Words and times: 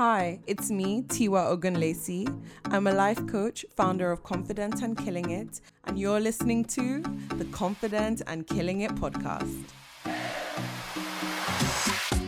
Hi, 0.00 0.38
it's 0.46 0.70
me, 0.70 1.02
Tiwa 1.02 1.54
Ogunlesi. 1.54 2.26
I'm 2.70 2.86
a 2.86 2.90
life 2.90 3.26
coach, 3.26 3.66
founder 3.76 4.10
of 4.10 4.22
Confident 4.22 4.80
and 4.80 4.96
Killing 4.96 5.28
It, 5.28 5.60
and 5.84 5.98
you're 5.98 6.18
listening 6.18 6.64
to 6.76 7.02
the 7.36 7.44
Confident 7.52 8.22
and 8.26 8.46
Killing 8.46 8.80
It 8.80 8.92
podcast. 8.92 9.62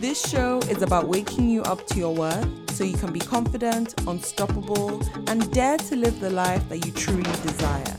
This 0.02 0.20
show 0.20 0.58
is 0.68 0.82
about 0.82 1.08
waking 1.08 1.48
you 1.48 1.62
up 1.62 1.86
to 1.86 1.98
your 1.98 2.14
worth 2.14 2.70
so 2.72 2.84
you 2.84 2.98
can 2.98 3.10
be 3.10 3.20
confident, 3.20 3.94
unstoppable, 4.06 5.00
and 5.28 5.50
dare 5.50 5.78
to 5.78 5.96
live 5.96 6.20
the 6.20 6.28
life 6.28 6.68
that 6.68 6.84
you 6.84 6.92
truly 6.92 7.22
desire. 7.22 7.96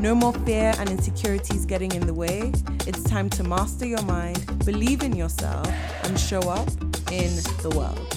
No 0.00 0.14
more 0.14 0.32
fear 0.46 0.72
and 0.78 0.88
insecurities 0.88 1.66
getting 1.66 1.92
in 1.92 2.06
the 2.06 2.14
way. 2.14 2.54
It's 2.86 3.02
time 3.02 3.28
to 3.36 3.44
master 3.44 3.84
your 3.84 4.02
mind, 4.04 4.64
believe 4.64 5.02
in 5.02 5.14
yourself, 5.14 5.68
and 6.04 6.18
show 6.18 6.40
up 6.48 6.70
in 7.12 7.34
the 7.60 7.74
world. 7.76 8.13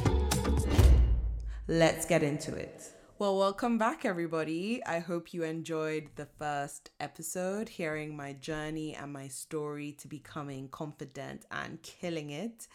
Let's 1.70 2.06
get 2.06 2.24
into 2.24 2.56
it. 2.56 2.94
Well, 3.20 3.38
welcome 3.38 3.78
back, 3.78 4.06
everybody. 4.06 4.82
I 4.86 5.00
hope 5.00 5.34
you 5.34 5.44
enjoyed 5.44 6.12
the 6.16 6.28
first 6.40 6.92
episode, 7.02 7.68
hearing 7.68 8.16
my 8.16 8.32
journey 8.32 8.96
and 8.96 9.12
my 9.12 9.28
story 9.28 9.92
to 10.00 10.08
becoming 10.08 10.70
confident 10.70 11.44
and 11.52 11.82
killing 11.82 12.30
it 12.30 12.70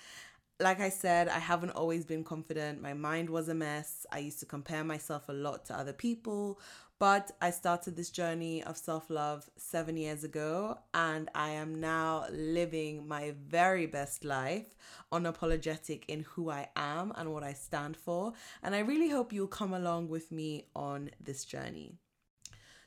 like 0.63 0.81
I 0.81 0.91
said, 0.91 1.29
I 1.29 1.41
haven't 1.41 1.71
always 1.71 2.05
been 2.05 2.23
confident. 2.23 2.81
My 2.81 2.95
mind 2.95 3.29
was 3.29 3.49
a 3.49 3.55
mess. 3.55 4.07
I 4.13 4.19
used 4.19 4.41
to 4.41 4.47
compare 4.47 4.85
myself 4.85 5.29
a 5.29 5.33
lot 5.33 5.65
to 5.67 5.77
other 5.77 5.93
people. 5.93 6.61
But 6.99 7.33
I 7.41 7.51
started 7.51 7.97
this 7.97 8.11
journey 8.11 8.63
of 8.63 8.77
self 8.77 9.11
love 9.11 9.51
seven 9.57 9.97
years 9.97 10.23
ago, 10.23 10.79
and 10.95 11.29
I 11.35 11.51
am 11.51 11.81
now 11.81 12.27
living 12.31 13.09
my 13.09 13.35
very 13.45 13.87
best 13.87 14.25
life, 14.25 14.77
unapologetic 15.13 16.05
in 16.07 16.21
who 16.21 16.49
I 16.49 16.69
am 16.77 17.13
and 17.17 17.33
what 17.33 17.43
I 17.43 17.55
stand 17.55 17.97
for. 17.97 18.35
And 18.63 18.73
I 18.73 18.81
really 18.81 19.09
hope 19.09 19.33
you'll 19.33 19.49
come 19.49 19.75
along 19.75 20.11
with 20.11 20.31
me 20.31 20.69
on 20.77 21.11
this 21.21 21.45
journey. 21.45 21.97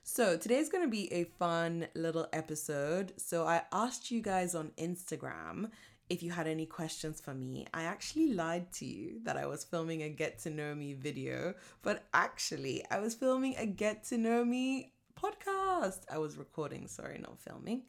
So, 0.04 0.38
today's 0.38 0.70
going 0.70 0.86
to 0.86 0.90
be 0.90 1.12
a 1.12 1.26
fun 1.26 1.88
little 1.94 2.28
episode. 2.32 3.12
So, 3.18 3.46
I 3.46 3.64
asked 3.74 4.12
you 4.12 4.22
guys 4.22 4.56
on 4.56 4.72
Instagram 4.78 5.72
if 6.10 6.22
you 6.22 6.32
had 6.32 6.48
any 6.48 6.66
questions 6.66 7.20
for 7.20 7.34
me, 7.34 7.66
I 7.74 7.84
actually 7.84 8.34
lied 8.34 8.72
to 8.74 8.86
you 8.86 9.20
that 9.24 9.38
I 9.38 9.46
was 9.48 9.64
filming 9.64 10.04
a 10.04 10.10
get 10.10 10.40
to 10.40 10.50
know 10.50 10.76
me 10.76 10.94
video, 10.94 11.56
but 11.82 12.04
actually, 12.14 12.84
I 12.92 13.00
was 13.00 13.16
filming 13.16 13.56
a 13.58 13.66
get 13.66 14.04
to 14.06 14.18
know 14.18 14.46
me 14.46 14.94
podcast. 15.20 16.02
I 16.12 16.20
was 16.20 16.38
recording, 16.38 16.88
sorry, 16.88 17.18
not 17.18 17.40
filming. 17.40 17.84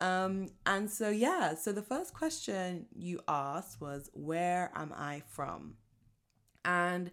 Um, 0.00 0.48
and 0.64 0.90
so, 0.90 1.08
yeah, 1.08 1.54
so 1.54 1.72
the 1.72 1.82
first 1.82 2.14
question 2.14 2.86
you 2.94 3.20
asked 3.26 3.80
was, 3.80 4.10
Where 4.12 4.70
am 4.74 4.92
I 4.96 5.22
from? 5.26 5.74
And 6.64 7.10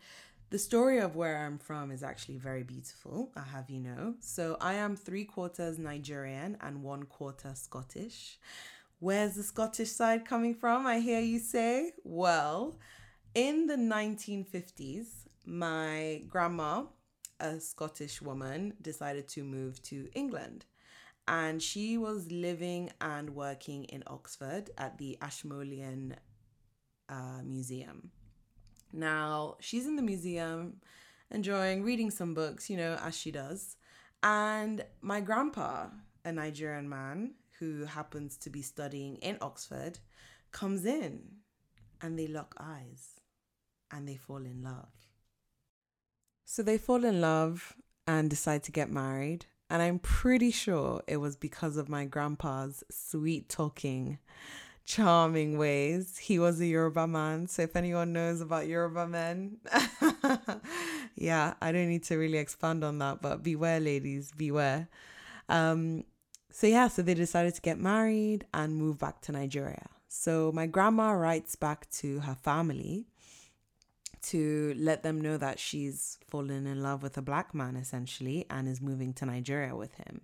the 0.49 0.59
story 0.59 0.99
of 0.99 1.15
where 1.15 1.38
I'm 1.45 1.57
from 1.57 1.89
is 1.89 2.03
actually 2.03 2.38
very 2.38 2.63
beautiful, 2.63 3.31
I 3.35 3.41
have 3.41 3.69
you 3.69 3.79
know. 3.79 4.15
So, 4.19 4.57
I 4.61 4.75
am 4.75 4.95
three 4.95 5.25
quarters 5.25 5.79
Nigerian 5.79 6.57
and 6.61 6.83
one 6.83 7.03
quarter 7.03 7.53
Scottish. 7.55 8.38
Where's 9.03 9.35
the 9.35 9.43
Scottish 9.43 9.91
side 9.91 10.23
coming 10.23 10.55
from? 10.55 10.87
I 10.87 10.99
hear 10.99 11.19
you 11.19 11.37
say. 11.37 11.91
Well, 12.05 12.79
in 13.35 13.67
the 13.67 13.75
1950s, 13.75 15.27
my 15.45 16.21
grandma, 16.29 16.85
a 17.37 17.59
Scottish 17.59 18.21
woman, 18.21 18.75
decided 18.81 19.27
to 19.27 19.43
move 19.43 19.83
to 19.83 20.07
England. 20.15 20.63
And 21.27 21.61
she 21.61 21.97
was 21.97 22.31
living 22.31 22.91
and 23.01 23.31
working 23.31 23.83
in 23.83 24.05
Oxford 24.07 24.69
at 24.77 24.97
the 24.97 25.17
Ashmolean 25.21 26.15
uh, 27.09 27.41
Museum. 27.43 28.09
Now, 28.93 29.57
she's 29.59 29.85
in 29.85 29.97
the 29.97 30.01
museum 30.01 30.77
enjoying 31.29 31.83
reading 31.83 32.09
some 32.09 32.33
books, 32.33 32.69
you 32.69 32.77
know, 32.77 32.97
as 33.03 33.17
she 33.17 33.31
does. 33.31 33.75
And 34.23 34.85
my 35.01 35.19
grandpa, 35.19 35.88
a 36.23 36.31
Nigerian 36.31 36.88
man, 36.88 37.33
who 37.59 37.86
happens 37.86 38.38
to 38.38 38.50
be 38.50 38.62
studying 38.62 39.16
in 39.18 39.38
Oxford 39.41 40.00
comes 40.52 40.86
in 40.86 41.22
and 42.02 42.18
they 42.18 42.28
lock 42.28 42.56
eyes 42.59 43.19
and 43.91 44.08
they 44.08 44.16
fall 44.16 44.44
in 44.46 44.62
love. 44.64 44.90
So 46.46 46.62
they 46.64 46.78
fall 46.78 47.03
in 47.03 47.22
love 47.22 47.75
and 48.06 48.30
decide 48.30 48.64
to 48.64 48.72
get 48.72 48.91
married. 48.91 49.46
And 49.69 49.81
I'm 49.81 50.00
pretty 50.00 50.52
sure 50.52 51.02
it 51.08 51.18
was 51.18 51.36
because 51.36 51.78
of 51.78 51.90
my 51.90 52.06
grandpa's 52.06 52.84
sweet 52.91 53.50
talking, 53.50 54.20
charming 54.85 55.58
ways. 55.58 56.18
He 56.18 56.38
was 56.38 56.59
a 56.59 56.66
Yoruba 56.66 57.08
man. 57.08 57.47
So 57.47 57.62
if 57.64 57.75
anyone 57.75 58.14
knows 58.14 58.41
about 58.41 58.68
Yoruba 58.68 59.08
men, 59.08 59.58
yeah, 61.16 61.53
I 61.62 61.72
don't 61.72 61.90
need 61.90 62.03
to 62.03 62.18
really 62.18 62.38
expand 62.38 62.84
on 62.84 63.00
that, 63.00 63.22
but 63.22 63.41
beware, 63.41 63.80
ladies, 63.80 64.31
beware. 64.35 64.90
Um, 65.50 66.03
so, 66.53 66.68
yeah, 66.68 66.88
so 66.88 67.02
they 67.02 67.16
decided 67.16 67.56
to 67.56 67.62
get 67.62 67.80
married 67.80 68.46
and 68.53 68.75
move 68.75 69.00
back 69.00 69.22
to 69.22 69.31
Nigeria. 69.31 69.88
So, 70.08 70.52
my 70.53 70.68
grandma 70.68 71.14
writes 71.14 71.56
back 71.56 71.90
to 71.94 72.19
her 72.19 72.36
family 72.36 73.08
to 74.25 74.75
let 74.78 75.02
them 75.02 75.19
know 75.19 75.38
that 75.38 75.58
she's 75.58 76.19
fallen 76.28 76.68
in 76.68 76.84
love 76.84 77.02
with 77.02 77.18
a 77.18 77.24
black 77.24 77.56
man 77.56 77.75
essentially 77.75 78.46
and 78.52 78.68
is 78.68 78.80
moving 78.80 79.14
to 79.14 79.25
Nigeria 79.25 79.75
with 79.75 79.96
him. 79.96 80.22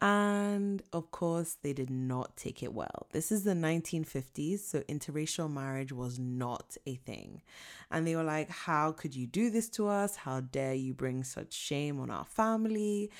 And 0.00 0.82
of 0.92 1.10
course, 1.10 1.56
they 1.62 1.74
did 1.74 1.90
not 1.90 2.36
take 2.38 2.62
it 2.62 2.72
well. 2.72 3.08
This 3.12 3.30
is 3.30 3.42
the 3.44 3.52
1950s, 3.52 4.60
so 4.60 4.80
interracial 4.82 5.52
marriage 5.52 5.92
was 5.92 6.18
not 6.18 6.78
a 6.86 6.94
thing. 6.94 7.42
And 7.90 8.06
they 8.06 8.16
were 8.16 8.22
like, 8.22 8.48
How 8.48 8.92
could 8.92 9.14
you 9.14 9.26
do 9.26 9.50
this 9.50 9.68
to 9.70 9.88
us? 9.88 10.16
How 10.16 10.40
dare 10.40 10.74
you 10.74 10.94
bring 10.94 11.24
such 11.24 11.52
shame 11.52 12.00
on 12.00 12.10
our 12.10 12.24
family? 12.24 13.10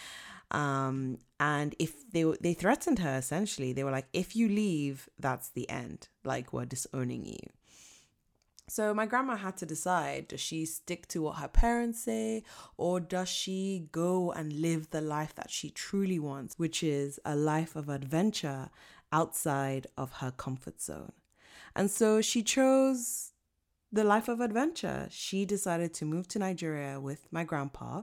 Um, 0.51 1.19
and 1.41 1.75
if 1.79 2.11
they 2.11 2.25
they 2.41 2.55
threatened 2.55 2.99
her 3.01 3.17
essentially, 3.17 3.73
they 3.73 3.85
were 3.85 3.91
like, 3.91 4.09
if 4.13 4.35
you 4.35 4.49
leave, 4.49 5.09
that's 5.19 5.51
the 5.51 5.69
end. 5.69 6.09
Like 6.25 6.53
we're 6.53 6.65
disowning 6.65 7.27
you. 7.27 7.39
So 8.71 8.93
my 8.93 9.07
grandma 9.07 9.37
had 9.37 9.57
to 9.59 9.67
decide 9.67 10.29
does 10.29 10.41
she 10.41 10.67
stick 10.67 11.09
to 11.09 11.23
what 11.23 11.37
her 11.37 11.49
parents 11.49 12.03
say 12.05 12.43
or 12.77 13.01
does 13.01 13.29
she 13.29 13.89
go 13.93 14.31
and 14.33 14.53
live 14.53 14.91
the 14.91 15.01
life 15.01 15.35
that 15.37 15.51
she 15.51 15.71
truly 15.71 16.19
wants, 16.19 16.59
which 16.59 16.83
is 16.83 17.19
a 17.25 17.35
life 17.35 17.77
of 17.77 17.89
adventure 17.89 18.69
outside 19.11 19.87
of 19.97 20.13
her 20.15 20.31
comfort 20.31 20.83
zone. 20.83 21.13
And 21.75 21.91
so 21.91 22.21
she 22.21 22.43
chose 22.43 23.33
the 23.91 24.05
life 24.05 24.29
of 24.29 24.43
adventure. 24.43 25.09
She 25.11 25.47
decided 25.47 25.95
to 25.95 26.05
move 26.05 26.29
to 26.29 26.39
Nigeria 26.39 27.01
with 27.01 27.27
my 27.31 27.45
grandpa 27.45 28.03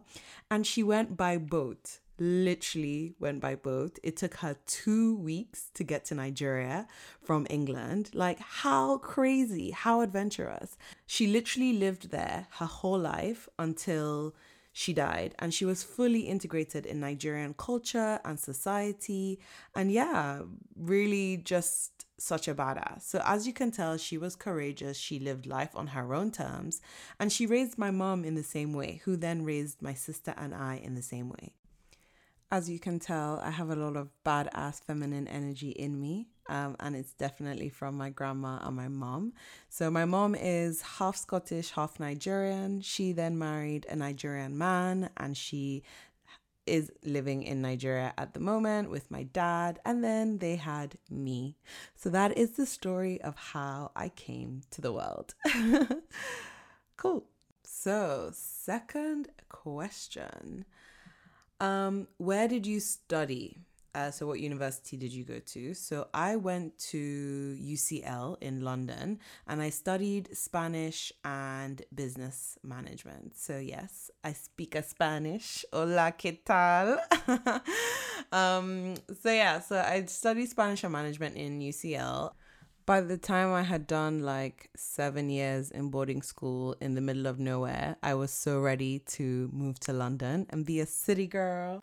and 0.49 0.65
she 0.65 0.81
went 0.81 1.15
by 1.15 1.37
boat 1.37 1.99
literally 2.19 3.13
went 3.19 3.41
by 3.41 3.55
boat. 3.55 3.99
It 4.03 4.17
took 4.17 4.35
her 4.35 4.55
two 4.65 5.17
weeks 5.17 5.69
to 5.73 5.83
get 5.83 6.05
to 6.05 6.15
Nigeria 6.15 6.87
from 7.21 7.45
England. 7.49 8.11
Like, 8.13 8.39
how 8.39 8.97
crazy, 8.99 9.71
how 9.71 10.01
adventurous. 10.01 10.77
She 11.05 11.27
literally 11.27 11.73
lived 11.73 12.11
there 12.11 12.47
her 12.51 12.65
whole 12.65 12.99
life 12.99 13.49
until 13.59 14.33
she 14.71 14.93
died. 14.93 15.35
And 15.39 15.53
she 15.53 15.65
was 15.65 15.83
fully 15.83 16.21
integrated 16.21 16.85
in 16.85 16.99
Nigerian 16.99 17.53
culture 17.53 18.19
and 18.25 18.39
society. 18.39 19.39
And 19.73 19.91
yeah, 19.91 20.41
really 20.75 21.37
just 21.37 22.05
such 22.17 22.47
a 22.47 22.55
badass. 22.55 23.01
So, 23.01 23.21
as 23.25 23.45
you 23.47 23.53
can 23.53 23.71
tell, 23.71 23.97
she 23.97 24.17
was 24.17 24.35
courageous. 24.35 24.97
She 24.97 25.19
lived 25.19 25.45
life 25.45 25.75
on 25.75 25.87
her 25.87 26.13
own 26.13 26.31
terms. 26.31 26.81
And 27.19 27.31
she 27.31 27.45
raised 27.45 27.77
my 27.77 27.91
mom 27.91 28.23
in 28.25 28.35
the 28.35 28.43
same 28.43 28.73
way, 28.73 29.01
who 29.05 29.15
then 29.17 29.43
raised 29.43 29.81
my 29.81 29.93
sister 29.93 30.33
and 30.37 30.53
I 30.53 30.75
in 30.83 30.95
the 30.95 31.01
same 31.01 31.29
way. 31.29 31.53
As 32.51 32.69
you 32.69 32.79
can 32.79 32.99
tell, 32.99 33.39
I 33.43 33.49
have 33.49 33.69
a 33.69 33.75
lot 33.75 33.97
of 33.97 34.09
badass 34.25 34.83
feminine 34.83 35.27
energy 35.27 35.69
in 35.69 35.99
me. 35.99 36.27
Um, 36.47 36.75
and 36.79 36.95
it's 36.95 37.13
definitely 37.13 37.69
from 37.69 37.97
my 37.97 38.11
grandma 38.11 38.59
and 38.61 38.75
my 38.75 38.87
mom. 38.87 39.33
So, 39.69 39.89
my 39.89 40.05
mom 40.05 40.35
is 40.35 40.81
half 40.81 41.15
Scottish, 41.15 41.71
half 41.71 41.99
Nigerian. 41.99 42.81
She 42.81 43.13
then 43.13 43.39
married 43.39 43.87
a 43.89 43.95
Nigerian 43.95 44.55
man, 44.55 45.09
and 45.17 45.35
she 45.35 45.81
is 46.67 46.91
living 47.03 47.43
in 47.43 47.61
Nigeria 47.61 48.13
at 48.17 48.33
the 48.33 48.39
moment 48.39 48.89
with 48.89 49.09
my 49.09 49.23
dad, 49.23 49.79
and 49.85 50.03
then 50.03 50.37
they 50.39 50.55
had 50.55 50.97
me. 51.09 51.57
So 51.95 52.09
that 52.09 52.37
is 52.37 52.51
the 52.51 52.65
story 52.65 53.21
of 53.21 53.35
how 53.35 53.91
I 53.95 54.09
came 54.09 54.61
to 54.71 54.81
the 54.81 54.93
world. 54.93 55.35
cool. 56.97 57.25
So, 57.63 58.29
second 58.33 59.29
question 59.49 60.65
um, 61.59 62.07
where 62.17 62.47
did 62.47 62.65
you 62.65 62.79
study? 62.79 63.59
Uh, 63.93 64.11
so, 64.11 64.27
what 64.27 64.41
university 64.41 64.97
did 64.97 65.13
you 65.13 65.23
go 65.23 65.39
to? 65.39 65.73
So, 65.73 66.07
I 66.13 66.35
went 66.35 66.77
to 66.91 67.57
UCL 67.57 68.35
in 68.41 68.59
London 68.59 69.19
and 69.47 69.61
I 69.61 69.69
studied 69.69 70.35
Spanish 70.35 71.13
and 71.23 71.81
business 71.93 72.57
management. 72.61 73.37
So, 73.37 73.57
yes, 73.57 74.11
I 74.21 74.33
speak 74.33 74.75
a 74.75 74.83
Spanish. 74.83 75.63
Hola, 75.71 76.13
¿qué 76.17 76.43
tal? 76.43 76.99
um, 78.33 78.95
so, 79.23 79.31
yeah, 79.31 79.61
so 79.61 79.77
I 79.77 80.03
studied 80.07 80.49
Spanish 80.49 80.83
and 80.83 80.91
management 80.91 81.37
in 81.37 81.61
UCL. 81.61 82.33
By 82.85 83.01
the 83.01 83.17
time 83.17 83.51
I 83.51 83.63
had 83.63 83.87
done 83.87 84.19
like 84.19 84.69
seven 84.75 85.31
years 85.31 85.71
in 85.71 85.89
boarding 85.89 86.21
school 86.21 86.75
in 86.79 86.93
the 86.93 87.01
middle 87.01 87.25
of 87.25 87.39
nowhere, 87.39 87.97
I 88.03 88.13
was 88.13 88.29
so 88.29 88.59
ready 88.59 88.99
to 89.17 89.49
move 89.51 89.79
to 89.81 89.93
London 89.93 90.45
and 90.51 90.63
be 90.63 90.79
a 90.79 90.85
city 90.85 91.25
girl. 91.25 91.81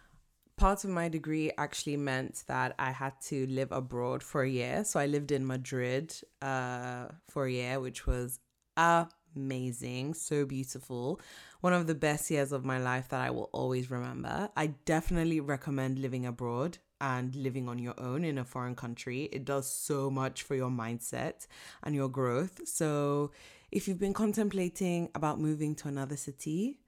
Part 0.57 0.85
of 0.85 0.91
my 0.91 1.09
degree 1.09 1.51
actually 1.59 1.97
meant 1.97 2.45
that 2.47 2.77
I 2.79 2.93
had 2.93 3.15
to 3.23 3.49
live 3.49 3.73
abroad 3.73 4.23
for 4.23 4.43
a 4.43 4.49
year. 4.49 4.85
So 4.85 5.01
I 5.01 5.07
lived 5.07 5.33
in 5.33 5.45
Madrid 5.45 6.15
uh, 6.41 7.07
for 7.29 7.47
a 7.47 7.51
year, 7.51 7.81
which 7.81 8.07
was 8.07 8.39
amazing, 8.77 10.15
so 10.15 10.45
beautiful. 10.45 11.21
One 11.63 11.73
of 11.73 11.89
the 11.89 11.97
best 11.97 12.31
years 12.31 12.53
of 12.53 12.65
my 12.65 12.79
life 12.79 13.09
that 13.09 13.21
I 13.21 13.31
will 13.31 13.51
always 13.53 13.91
remember. 13.91 14.51
I 14.57 14.69
definitely 14.85 15.41
recommend 15.41 15.99
living 15.99 16.27
abroad 16.27 16.79
and 17.03 17.35
living 17.35 17.69
on 17.69 17.81
your 17.81 17.99
own 17.99 18.25
in 18.25 18.39
a 18.39 18.45
foreign 18.45 18.77
country. 18.77 19.29
It 19.33 19.45
does 19.45 19.67
so 19.67 20.09
much 20.09 20.45
for 20.45 20.55
your 20.55 20.71
mindset 20.71 21.49
and 21.83 21.95
your 21.95 22.09
growth. 22.09 22.61
So, 22.67 23.33
if 23.73 23.89
you've 23.89 23.99
been 23.99 24.15
contemplating 24.15 25.11
about 25.15 25.41
moving 25.41 25.75
to 25.77 25.89
another 25.89 26.17
city, 26.17 26.79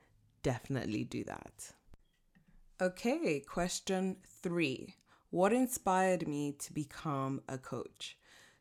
definitely 0.42 1.02
do 1.04 1.24
that. 1.24 1.72
Okay, 2.80 3.40
question 3.40 4.16
three 4.42 4.94
What 5.30 5.52
inspired 5.52 6.28
me 6.28 6.52
to 6.60 6.72
become 6.72 7.42
a 7.48 7.58
coach? 7.58 8.16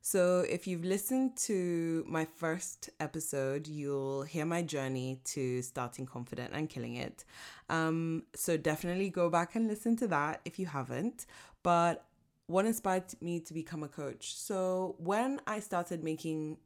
So, 0.06 0.42
if 0.50 0.68
you've 0.68 0.84
listened 0.84 1.38
to 1.48 2.04
my 2.06 2.26
first 2.26 2.90
episode, 3.00 3.70
you'll 3.70 4.24
hear 4.24 4.46
my 4.46 4.62
journey 4.62 5.22
to 5.24 5.62
starting 5.62 6.06
confident 6.06 6.52
and 6.54 6.70
killing 6.70 6.96
it. 6.96 7.24
Um, 7.70 8.24
so, 8.36 8.58
definitely 8.58 9.10
go 9.10 9.30
back 9.30 9.56
and 9.56 9.66
listen 9.66 9.96
to 9.96 10.08
that 10.10 10.42
if 10.44 10.60
you 10.60 10.66
haven't. 10.66 11.26
But 11.64 12.04
what 12.48 12.66
inspired 12.66 13.06
me 13.22 13.40
to 13.40 13.54
become 13.54 13.82
a 13.82 13.88
coach? 13.88 14.36
So, 14.36 14.96
when 14.98 15.40
I 15.48 15.62
started 15.62 16.04
making 16.04 16.58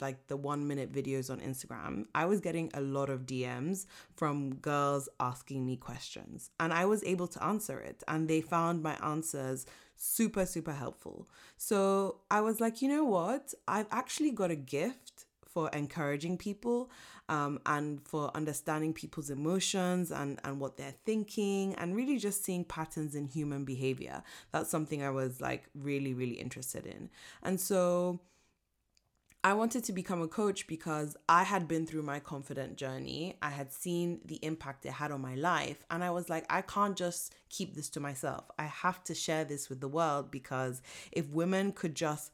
like 0.00 0.26
the 0.28 0.36
one 0.36 0.66
minute 0.66 0.92
videos 0.92 1.30
on 1.30 1.40
Instagram, 1.40 2.06
I 2.14 2.26
was 2.26 2.40
getting 2.40 2.70
a 2.74 2.80
lot 2.80 3.10
of 3.10 3.26
DMs 3.26 3.86
from 4.16 4.56
girls 4.56 5.08
asking 5.20 5.64
me 5.66 5.76
questions, 5.76 6.50
and 6.60 6.72
I 6.72 6.84
was 6.84 7.02
able 7.04 7.28
to 7.28 7.44
answer 7.44 7.78
it. 7.78 8.02
And 8.08 8.28
they 8.28 8.40
found 8.40 8.82
my 8.82 8.94
answers 9.02 9.66
super, 9.96 10.44
super 10.44 10.72
helpful. 10.72 11.28
So 11.56 12.16
I 12.30 12.40
was 12.40 12.60
like, 12.60 12.82
you 12.82 12.88
know 12.88 13.04
what? 13.04 13.54
I've 13.68 13.86
actually 13.90 14.32
got 14.32 14.50
a 14.50 14.56
gift 14.56 15.26
for 15.52 15.68
encouraging 15.70 16.38
people 16.38 16.90
um, 17.28 17.60
and 17.66 18.00
for 18.06 18.30
understanding 18.34 18.92
people's 18.92 19.30
emotions 19.30 20.10
and, 20.10 20.40
and 20.44 20.58
what 20.58 20.76
they're 20.76 20.94
thinking 21.04 21.74
and 21.74 21.94
really 21.94 22.18
just 22.18 22.42
seeing 22.44 22.64
patterns 22.64 23.14
in 23.14 23.26
human 23.26 23.64
behavior. 23.64 24.22
That's 24.50 24.70
something 24.70 25.02
I 25.02 25.10
was 25.10 25.40
like 25.40 25.64
really, 25.74 26.14
really 26.14 26.34
interested 26.34 26.86
in. 26.86 27.10
And 27.42 27.60
so 27.60 28.20
I 29.44 29.54
wanted 29.54 29.82
to 29.84 29.92
become 29.92 30.22
a 30.22 30.28
coach 30.28 30.68
because 30.68 31.16
I 31.28 31.42
had 31.42 31.66
been 31.66 31.84
through 31.84 32.02
my 32.02 32.20
confident 32.20 32.76
journey. 32.76 33.38
I 33.42 33.50
had 33.50 33.72
seen 33.72 34.20
the 34.24 34.36
impact 34.36 34.86
it 34.86 34.92
had 34.92 35.10
on 35.10 35.20
my 35.20 35.34
life. 35.34 35.84
And 35.90 36.04
I 36.04 36.10
was 36.10 36.28
like, 36.28 36.46
I 36.48 36.62
can't 36.62 36.96
just 36.96 37.34
keep 37.48 37.74
this 37.74 37.88
to 37.90 38.00
myself. 38.00 38.44
I 38.56 38.64
have 38.64 39.02
to 39.04 39.16
share 39.16 39.44
this 39.44 39.68
with 39.68 39.80
the 39.80 39.88
world 39.88 40.30
because 40.30 40.80
if 41.10 41.28
women 41.30 41.72
could 41.72 41.96
just 41.96 42.30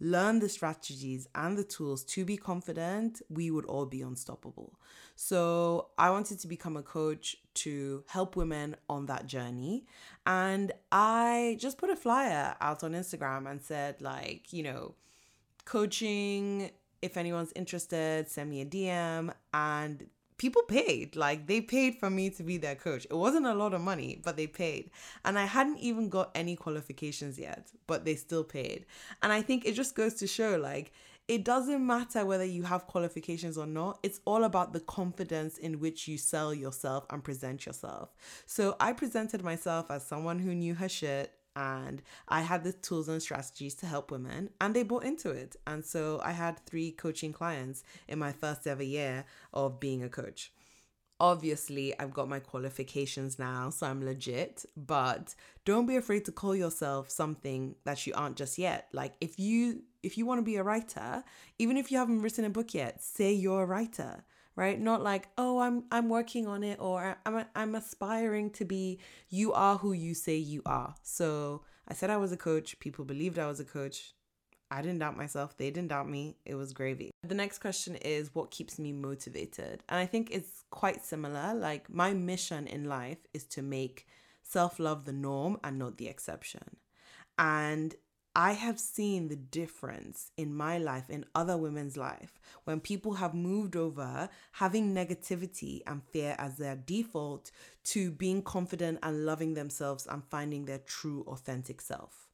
learn 0.00 0.38
the 0.38 0.50
strategies 0.50 1.28
and 1.34 1.56
the 1.56 1.64
tools 1.64 2.04
to 2.04 2.26
be 2.26 2.36
confident, 2.36 3.22
we 3.30 3.50
would 3.50 3.64
all 3.64 3.86
be 3.86 4.02
unstoppable. 4.02 4.78
So 5.16 5.88
I 5.96 6.10
wanted 6.10 6.40
to 6.40 6.48
become 6.48 6.76
a 6.76 6.82
coach 6.82 7.36
to 7.54 8.04
help 8.06 8.36
women 8.36 8.76
on 8.88 9.06
that 9.06 9.26
journey. 9.26 9.86
And 10.26 10.72
I 10.92 11.56
just 11.58 11.78
put 11.78 11.88
a 11.88 11.96
flyer 11.96 12.54
out 12.60 12.84
on 12.84 12.92
Instagram 12.92 13.50
and 13.50 13.62
said, 13.62 14.02
like, 14.02 14.52
you 14.52 14.62
know, 14.62 14.94
coaching. 15.64 16.70
If 17.02 17.16
anyone's 17.16 17.52
interested, 17.56 18.28
send 18.28 18.50
me 18.50 18.60
a 18.60 18.66
DM. 18.66 19.32
And 19.54 20.06
people 20.40 20.62
paid. 20.62 21.16
Like 21.16 21.46
they 21.46 21.60
paid 21.60 21.96
for 21.96 22.08
me 22.08 22.30
to 22.30 22.42
be 22.42 22.56
their 22.56 22.74
coach. 22.74 23.06
It 23.10 23.14
wasn't 23.14 23.44
a 23.44 23.54
lot 23.54 23.74
of 23.74 23.82
money, 23.82 24.20
but 24.24 24.38
they 24.38 24.46
paid. 24.46 24.90
And 25.24 25.38
I 25.38 25.44
hadn't 25.44 25.78
even 25.78 26.08
got 26.08 26.30
any 26.34 26.56
qualifications 26.56 27.38
yet, 27.38 27.70
but 27.86 28.06
they 28.06 28.14
still 28.16 28.42
paid. 28.42 28.86
And 29.22 29.32
I 29.32 29.42
think 29.42 29.66
it 29.66 29.74
just 29.74 29.94
goes 29.94 30.14
to 30.14 30.26
show 30.26 30.56
like 30.56 30.92
it 31.28 31.44
doesn't 31.44 31.86
matter 31.86 32.24
whether 32.24 32.44
you 32.44 32.62
have 32.62 32.86
qualifications 32.86 33.58
or 33.58 33.66
not. 33.66 34.00
It's 34.02 34.20
all 34.24 34.44
about 34.44 34.72
the 34.72 34.80
confidence 34.80 35.58
in 35.58 35.78
which 35.78 36.08
you 36.08 36.16
sell 36.16 36.54
yourself 36.54 37.04
and 37.10 37.22
present 37.22 37.66
yourself. 37.66 38.08
So 38.46 38.76
I 38.80 38.94
presented 38.94 39.44
myself 39.44 39.90
as 39.90 40.04
someone 40.06 40.38
who 40.38 40.54
knew 40.54 40.74
her 40.74 40.88
shit 40.88 41.32
and 41.56 42.02
I 42.28 42.42
had 42.42 42.64
the 42.64 42.72
tools 42.72 43.08
and 43.08 43.22
strategies 43.22 43.74
to 43.76 43.86
help 43.86 44.10
women, 44.10 44.50
and 44.60 44.74
they 44.74 44.82
bought 44.82 45.04
into 45.04 45.30
it. 45.30 45.56
And 45.66 45.84
so 45.84 46.20
I 46.24 46.32
had 46.32 46.64
three 46.66 46.92
coaching 46.92 47.32
clients 47.32 47.82
in 48.08 48.18
my 48.18 48.32
first 48.32 48.66
ever 48.66 48.82
year 48.82 49.24
of 49.52 49.80
being 49.80 50.02
a 50.02 50.08
coach. 50.08 50.52
Obviously, 51.18 51.98
I've 51.98 52.14
got 52.14 52.30
my 52.30 52.38
qualifications 52.38 53.38
now, 53.38 53.68
so 53.68 53.86
I'm 53.86 54.02
legit, 54.02 54.64
but 54.74 55.34
don't 55.66 55.84
be 55.84 55.96
afraid 55.96 56.24
to 56.24 56.32
call 56.32 56.56
yourself 56.56 57.10
something 57.10 57.74
that 57.84 58.06
you 58.06 58.14
aren't 58.14 58.36
just 58.36 58.56
yet. 58.56 58.88
Like 58.92 59.14
if 59.20 59.38
you 59.38 59.82
if 60.02 60.16
you 60.16 60.24
want 60.24 60.38
to 60.38 60.42
be 60.42 60.56
a 60.56 60.62
writer, 60.62 61.22
even 61.58 61.76
if 61.76 61.92
you 61.92 61.98
haven't 61.98 62.22
written 62.22 62.46
a 62.46 62.50
book 62.50 62.72
yet, 62.72 63.02
say 63.02 63.32
you're 63.32 63.64
a 63.64 63.66
writer 63.66 64.24
right? 64.56 64.80
Not 64.80 65.02
like 65.02 65.28
oh 65.38 65.60
i'm 65.60 65.84
i'm 65.90 66.08
working 66.08 66.46
on 66.46 66.62
it 66.62 66.78
or 66.80 67.16
i'm 67.24 67.44
i'm 67.54 67.74
aspiring 67.74 68.50
to 68.50 68.64
be 68.64 68.98
you 69.28 69.52
are 69.52 69.76
who 69.78 69.92
you 69.92 70.14
say 70.14 70.36
you 70.36 70.62
are. 70.66 70.94
So 71.02 71.62
i 71.88 71.94
said 71.94 72.10
i 72.10 72.16
was 72.16 72.32
a 72.32 72.36
coach. 72.36 72.78
People 72.80 73.04
believed 73.04 73.38
i 73.38 73.46
was 73.46 73.60
a 73.60 73.64
coach. 73.64 74.14
I 74.72 74.82
didn't 74.82 75.00
doubt 75.00 75.16
myself. 75.16 75.56
They 75.56 75.70
didn't 75.70 75.88
doubt 75.88 76.08
me. 76.08 76.36
It 76.44 76.54
was 76.54 76.72
gravy. 76.72 77.10
The 77.24 77.34
next 77.34 77.58
question 77.58 77.96
is 77.96 78.34
what 78.34 78.52
keeps 78.52 78.78
me 78.78 78.92
motivated? 78.92 79.82
And 79.88 79.98
i 79.98 80.06
think 80.06 80.30
it's 80.30 80.64
quite 80.70 81.04
similar. 81.04 81.54
Like 81.54 81.90
my 81.90 82.12
mission 82.12 82.66
in 82.66 82.84
life 82.84 83.18
is 83.34 83.44
to 83.46 83.62
make 83.62 84.06
self-love 84.42 85.04
the 85.04 85.12
norm 85.12 85.58
and 85.62 85.78
not 85.78 85.96
the 85.96 86.08
exception. 86.08 86.76
And 87.38 87.94
I 88.40 88.52
have 88.52 88.80
seen 88.80 89.28
the 89.28 89.36
difference 89.36 90.30
in 90.38 90.54
my 90.54 90.78
life, 90.78 91.10
in 91.10 91.26
other 91.34 91.58
women's 91.58 91.98
life, 91.98 92.40
when 92.64 92.80
people 92.80 93.12
have 93.12 93.34
moved 93.34 93.76
over 93.76 94.30
having 94.52 94.94
negativity 94.94 95.82
and 95.86 96.02
fear 96.02 96.36
as 96.38 96.56
their 96.56 96.74
default 96.74 97.50
to 97.84 98.10
being 98.10 98.40
confident 98.40 99.00
and 99.02 99.26
loving 99.26 99.52
themselves 99.52 100.06
and 100.06 100.24
finding 100.24 100.64
their 100.64 100.78
true, 100.78 101.22
authentic 101.26 101.82
self. 101.82 102.28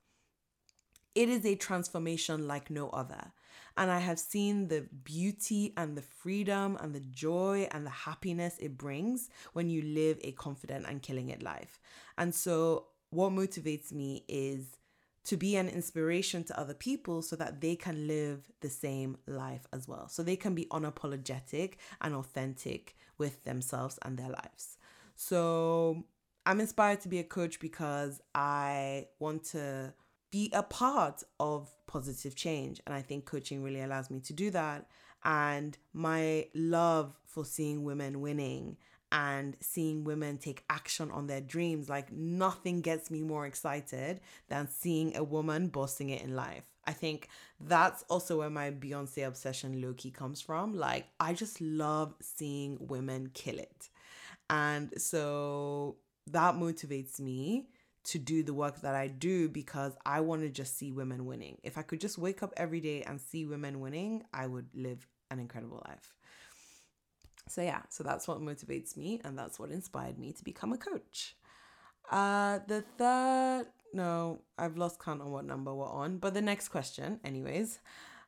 It 1.16 1.28
is 1.28 1.44
a 1.44 1.56
transformation 1.56 2.46
like 2.46 2.70
no 2.70 2.88
other. 2.90 3.32
And 3.76 3.90
I 3.90 3.98
have 3.98 4.20
seen 4.20 4.68
the 4.68 4.86
beauty 5.02 5.72
and 5.76 5.96
the 5.96 6.02
freedom 6.02 6.78
and 6.80 6.94
the 6.94 7.00
joy 7.00 7.66
and 7.72 7.84
the 7.84 7.90
happiness 7.90 8.58
it 8.60 8.78
brings 8.78 9.28
when 9.54 9.68
you 9.70 9.82
live 9.82 10.20
a 10.22 10.30
confident 10.30 10.86
and 10.88 11.02
killing 11.02 11.30
it 11.30 11.42
life. 11.42 11.80
And 12.16 12.32
so, 12.32 12.86
what 13.10 13.32
motivates 13.32 13.92
me 13.92 14.25
is 14.28 14.75
to 15.26 15.37
be 15.37 15.56
an 15.56 15.68
inspiration 15.68 16.45
to 16.45 16.59
other 16.59 16.75
people 16.75 17.21
so 17.21 17.35
that 17.35 17.61
they 17.61 17.75
can 17.75 18.06
live 18.06 18.49
the 18.61 18.71
same 18.71 19.18
life 19.26 19.66
as 19.73 19.88
well. 19.88 20.09
So 20.09 20.23
they 20.23 20.37
can 20.37 20.54
be 20.54 20.66
unapologetic 20.66 21.75
and 22.00 22.14
authentic 22.14 22.97
with 23.18 23.42
themselves 23.42 23.99
and 24.02 24.16
their 24.16 24.28
lives. 24.28 24.78
So 25.16 26.04
I'm 26.45 26.61
inspired 26.61 27.00
to 27.00 27.09
be 27.09 27.18
a 27.18 27.25
coach 27.25 27.59
because 27.59 28.21
I 28.37 29.09
want 29.18 29.42
to 29.47 29.95
be 30.30 30.50
a 30.52 30.62
part 30.62 31.25
of 31.40 31.68
positive 31.88 32.37
change. 32.37 32.80
And 32.87 32.95
I 32.95 33.02
think 33.02 33.25
coaching 33.25 33.64
really 33.64 33.80
allows 33.80 34.11
me 34.11 34.21
to 34.21 34.33
do 34.33 34.50
that. 34.52 34.87
And 35.25 35.76
my 35.92 36.47
love 36.54 37.18
for 37.25 37.45
seeing 37.45 37.83
women 37.83 38.21
winning 38.21 38.76
and 39.12 39.56
seeing 39.60 40.04
women 40.04 40.38
take 40.38 40.64
action 40.68 41.10
on 41.10 41.26
their 41.26 41.40
dreams. 41.40 41.88
Like 41.88 42.12
nothing 42.12 42.80
gets 42.80 43.10
me 43.10 43.22
more 43.22 43.46
excited 43.46 44.20
than 44.48 44.68
seeing 44.68 45.16
a 45.16 45.25
woman 45.25 45.68
bossing 45.68 46.10
it 46.10 46.22
in 46.22 46.34
life. 46.34 46.64
I 46.86 46.92
think 46.92 47.28
that's 47.60 48.04
also 48.08 48.38
where 48.38 48.50
my 48.50 48.70
Beyonce 48.70 49.26
obsession 49.26 49.80
low 49.82 49.92
key 49.94 50.10
comes 50.10 50.40
from. 50.40 50.75
Like, 50.75 51.06
I 51.18 51.34
just 51.34 51.60
love 51.60 52.14
seeing 52.20 52.78
women 52.80 53.30
kill 53.34 53.58
it. 53.58 53.90
And 54.48 54.92
so 55.00 55.96
that 56.28 56.54
motivates 56.54 57.18
me 57.20 57.68
to 58.04 58.18
do 58.20 58.44
the 58.44 58.54
work 58.54 58.82
that 58.82 58.94
I 58.94 59.08
do 59.08 59.48
because 59.48 59.96
I 60.06 60.20
want 60.20 60.42
to 60.42 60.48
just 60.48 60.78
see 60.78 60.92
women 60.92 61.26
winning. 61.26 61.58
If 61.64 61.76
I 61.76 61.82
could 61.82 62.00
just 62.00 62.18
wake 62.18 62.42
up 62.42 62.54
every 62.56 62.80
day 62.80 63.02
and 63.02 63.20
see 63.20 63.44
women 63.44 63.80
winning, 63.80 64.22
I 64.32 64.46
would 64.46 64.68
live 64.75 65.08
an 65.32 65.40
incredible 65.40 65.82
life. 65.88 66.15
So, 67.48 67.62
yeah, 67.62 67.82
so 67.88 68.02
that's 68.02 68.26
what 68.26 68.40
motivates 68.40 68.96
me, 68.96 69.20
and 69.24 69.38
that's 69.38 69.58
what 69.58 69.70
inspired 69.70 70.18
me 70.18 70.32
to 70.32 70.44
become 70.44 70.72
a 70.72 70.78
coach. 70.78 71.36
Uh, 72.10 72.58
the 72.66 72.82
third, 72.98 73.66
no, 73.92 74.40
I've 74.58 74.76
lost 74.76 75.00
count 75.00 75.22
on 75.22 75.30
what 75.30 75.44
number 75.44 75.74
we're 75.74 75.88
on, 75.88 76.18
but 76.18 76.34
the 76.34 76.42
next 76.42 76.68
question, 76.68 77.20
anyways. 77.24 77.78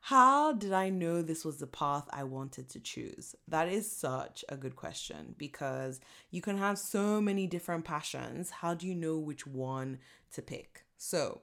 How 0.01 0.53
did 0.53 0.71
I 0.71 0.89
know 0.89 1.21
this 1.21 1.43
was 1.43 1.57
the 1.57 1.67
path 1.67 2.07
I 2.11 2.23
wanted 2.23 2.69
to 2.69 2.79
choose? 2.79 3.35
That 3.49 3.67
is 3.67 3.91
such 3.91 4.45
a 4.47 4.55
good 4.55 4.77
question 4.77 5.35
because 5.37 5.99
you 6.31 6.41
can 6.41 6.57
have 6.57 6.79
so 6.79 7.19
many 7.19 7.47
different 7.47 7.83
passions. 7.83 8.49
How 8.49 8.73
do 8.73 8.87
you 8.87 8.95
know 8.95 9.17
which 9.17 9.45
one 9.45 9.99
to 10.31 10.41
pick? 10.41 10.85
So, 10.97 11.41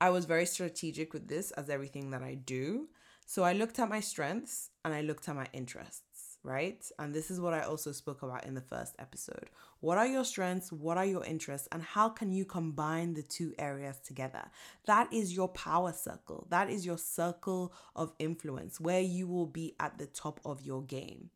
I 0.00 0.08
was 0.10 0.24
very 0.24 0.46
strategic 0.46 1.12
with 1.12 1.28
this 1.28 1.50
as 1.52 1.68
everything 1.68 2.10
that 2.10 2.22
I 2.22 2.34
do. 2.34 2.88
So 3.26 3.44
I 3.44 3.52
looked 3.52 3.78
at 3.78 3.88
my 3.88 4.00
strengths 4.00 4.70
and 4.84 4.94
I 4.94 5.00
looked 5.00 5.28
at 5.28 5.36
my 5.36 5.48
interests 5.52 6.05
right? 6.46 6.88
And 6.98 7.12
this 7.12 7.30
is 7.30 7.40
what 7.40 7.52
I 7.52 7.62
also 7.62 7.92
spoke 7.92 8.22
about 8.22 8.46
in 8.46 8.54
the 8.54 8.60
first 8.60 8.94
episode. 8.98 9.50
What 9.80 9.98
are 9.98 10.06
your 10.06 10.24
strengths? 10.24 10.70
What 10.70 10.96
are 10.96 11.04
your 11.04 11.24
interests? 11.24 11.68
And 11.72 11.82
how 11.82 12.08
can 12.08 12.32
you 12.32 12.44
combine 12.44 13.14
the 13.14 13.22
two 13.22 13.52
areas 13.58 13.98
together? 13.98 14.44
That 14.86 15.12
is 15.12 15.34
your 15.34 15.48
power 15.48 15.92
circle. 15.92 16.46
That 16.48 16.70
is 16.70 16.86
your 16.86 16.98
circle 16.98 17.74
of 17.96 18.12
influence 18.18 18.80
where 18.80 19.00
you 19.00 19.26
will 19.26 19.46
be 19.46 19.74
at 19.80 19.98
the 19.98 20.06
top 20.06 20.40
of 20.44 20.62
your 20.62 20.82
game. 20.82 21.30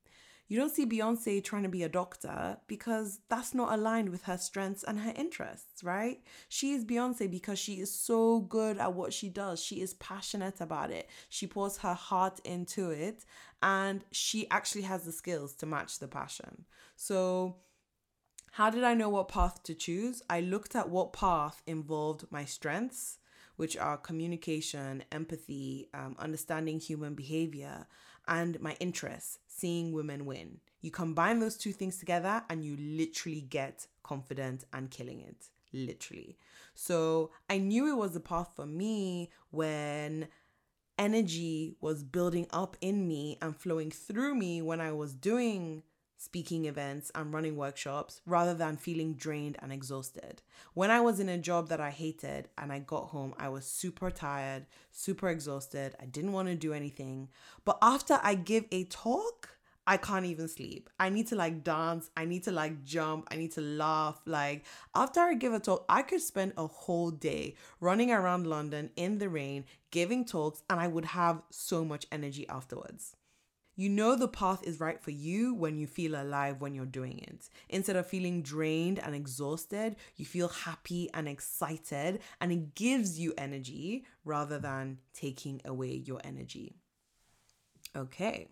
You 0.50 0.59
don't 0.59 0.75
see 0.75 0.85
Beyonce 0.85 1.45
trying 1.45 1.62
to 1.62 1.69
be 1.69 1.85
a 1.85 1.88
doctor 1.88 2.57
because 2.66 3.21
that's 3.28 3.54
not 3.54 3.73
aligned 3.73 4.09
with 4.09 4.25
her 4.25 4.37
strengths 4.37 4.83
and 4.83 4.99
her 4.99 5.12
interests, 5.14 5.85
right? 5.85 6.21
She 6.49 6.73
is 6.73 6.85
Beyonce 6.85 7.30
because 7.30 7.57
she 7.57 7.75
is 7.75 7.95
so 7.95 8.40
good 8.40 8.76
at 8.76 8.92
what 8.95 9.12
she 9.12 9.28
does. 9.28 9.62
She 9.62 9.80
is 9.80 9.95
passionate 9.95 10.61
about 10.61 10.90
it. 10.90 11.09
She 11.28 11.47
pours 11.47 11.78
her 11.78 11.95
heart 11.95 12.40
into 12.45 12.90
it 12.90 13.25
and 13.62 14.04
she 14.11 14.50
actually 14.50 14.83
has 14.83 15.04
the 15.04 15.12
skills 15.12 15.54
to 15.54 15.66
match 15.66 16.00
the 16.00 16.09
passion. 16.09 16.64
So, 16.97 17.59
how 18.50 18.71
did 18.71 18.83
I 18.83 18.95
know 18.95 19.09
what 19.09 19.28
path 19.28 19.62
to 19.62 19.75
choose? 19.75 20.21
I 20.28 20.40
looked 20.40 20.75
at 20.75 20.90
what 20.90 21.12
path 21.12 21.62
involved 21.64 22.25
my 22.33 22.45
strengths, 22.45 23.19
which 23.54 23.76
are 23.76 23.97
communication, 23.97 25.04
empathy, 25.12 25.90
um, 25.95 26.16
understanding 26.19 26.80
human 26.80 27.14
behavior, 27.14 27.87
and 28.26 28.61
my 28.61 28.76
interests, 28.80 29.38
seeing 29.61 29.93
women 29.93 30.25
win. 30.26 30.59
You 30.81 30.90
combine 30.90 31.40
those 31.40 31.57
two 31.57 31.73
things 31.73 31.99
together 31.99 32.43
and 32.49 32.64
you 32.64 32.76
literally 32.79 33.43
get 33.43 33.87
confident 34.02 34.64
and 34.73 34.90
killing 34.90 35.21
it. 35.21 35.47
Literally. 35.73 36.37
So 36.75 37.31
I 37.49 37.59
knew 37.59 37.88
it 37.88 37.97
was 37.97 38.14
the 38.14 38.21
path 38.21 38.52
for 38.57 38.67
me 38.67 39.31
when 39.50 40.29
energy 40.99 41.76
was 41.81 42.02
building 42.02 42.47
up 42.50 42.76
in 42.81 43.07
me 43.07 43.38
and 43.40 43.57
flowing 43.57 43.90
through 43.90 44.35
me 44.35 44.62
when 44.62 44.81
I 44.81 44.93
was 44.93 45.14
doing 45.14 45.83
speaking 46.20 46.66
events 46.66 47.10
and 47.14 47.32
running 47.32 47.56
workshops 47.56 48.20
rather 48.26 48.52
than 48.52 48.76
feeling 48.76 49.14
drained 49.14 49.56
and 49.62 49.72
exhausted. 49.72 50.42
When 50.74 50.90
I 50.90 51.00
was 51.00 51.18
in 51.18 51.30
a 51.30 51.38
job 51.38 51.70
that 51.70 51.80
I 51.80 51.88
hated 51.88 52.50
and 52.58 52.70
I 52.70 52.80
got 52.80 53.06
home, 53.06 53.32
I 53.38 53.48
was 53.48 53.64
super 53.64 54.10
tired, 54.10 54.66
super 54.92 55.30
exhausted. 55.30 55.94
I 55.98 56.04
didn't 56.04 56.32
want 56.32 56.48
to 56.48 56.54
do 56.54 56.74
anything. 56.74 57.30
But 57.64 57.78
after 57.80 58.20
I 58.22 58.34
give 58.34 58.66
a 58.70 58.84
talk, 58.84 59.48
I 59.86 59.96
can't 59.96 60.26
even 60.26 60.46
sleep. 60.46 60.90
I 61.00 61.08
need 61.08 61.26
to 61.28 61.36
like 61.36 61.64
dance. 61.64 62.10
I 62.14 62.26
need 62.26 62.44
to 62.44 62.52
like 62.52 62.84
jump. 62.84 63.26
I 63.30 63.36
need 63.36 63.52
to 63.52 63.62
laugh. 63.62 64.20
Like, 64.26 64.66
after 64.94 65.20
I 65.20 65.32
give 65.32 65.54
a 65.54 65.58
talk, 65.58 65.86
I 65.88 66.02
could 66.02 66.20
spend 66.20 66.52
a 66.58 66.66
whole 66.66 67.10
day 67.10 67.54
running 67.80 68.12
around 68.12 68.46
London 68.46 68.90
in 68.94 69.16
the 69.16 69.30
rain, 69.30 69.64
giving 69.90 70.26
talks, 70.26 70.62
and 70.68 70.78
I 70.78 70.86
would 70.86 71.06
have 71.06 71.42
so 71.48 71.82
much 71.82 72.06
energy 72.12 72.46
afterwards. 72.46 73.16
You 73.80 73.88
know 73.88 74.14
the 74.14 74.28
path 74.28 74.62
is 74.62 74.78
right 74.78 75.00
for 75.00 75.10
you 75.10 75.54
when 75.54 75.78
you 75.78 75.87
feel 75.87 76.14
alive 76.14 76.60
when 76.60 76.75
you're 76.75 76.84
doing 76.84 77.20
it. 77.20 77.49
Instead 77.70 77.96
of 77.96 78.06
feeling 78.06 78.42
drained 78.42 78.99
and 78.99 79.14
exhausted, 79.14 79.96
you 80.16 80.26
feel 80.26 80.49
happy 80.49 81.08
and 81.14 81.26
excited, 81.26 82.20
and 82.42 82.52
it 82.52 82.75
gives 82.75 83.18
you 83.18 83.32
energy 83.38 84.04
rather 84.22 84.58
than 84.58 84.99
taking 85.14 85.62
away 85.64 85.94
your 85.94 86.20
energy. 86.25 86.76
Okay, 87.96 88.49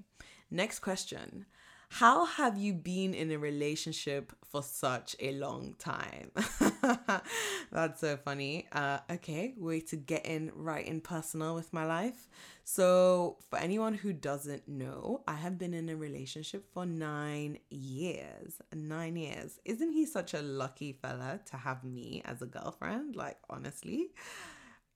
next 0.50 0.78
question. 0.78 1.44
How 1.90 2.24
have 2.24 2.56
you 2.56 2.72
been 2.72 3.12
in 3.12 3.30
a 3.30 3.38
relationship 3.38 4.32
for 4.50 4.62
such 4.62 5.14
a 5.20 5.32
long 5.32 5.74
time? 5.78 6.30
That's 7.72 8.00
so 8.00 8.16
funny. 8.16 8.66
Uh, 8.72 8.98
okay, 9.10 9.54
way 9.56 9.80
to 9.80 9.96
get 9.96 10.26
in 10.26 10.50
right 10.54 10.86
in 10.86 11.00
personal 11.00 11.54
with 11.54 11.72
my 11.72 11.84
life. 11.84 12.28
So, 12.64 13.38
for 13.48 13.58
anyone 13.58 13.94
who 13.94 14.12
doesn't 14.12 14.68
know, 14.68 15.22
I 15.26 15.34
have 15.34 15.58
been 15.58 15.74
in 15.74 15.88
a 15.88 15.96
relationship 15.96 16.66
for 16.72 16.84
nine 16.86 17.58
years. 17.70 18.60
Nine 18.74 19.16
years. 19.16 19.58
Isn't 19.64 19.92
he 19.92 20.04
such 20.06 20.34
a 20.34 20.42
lucky 20.42 20.92
fella 20.92 21.40
to 21.46 21.56
have 21.56 21.84
me 21.84 22.22
as 22.24 22.42
a 22.42 22.46
girlfriend? 22.46 23.16
Like, 23.16 23.38
honestly, 23.48 24.08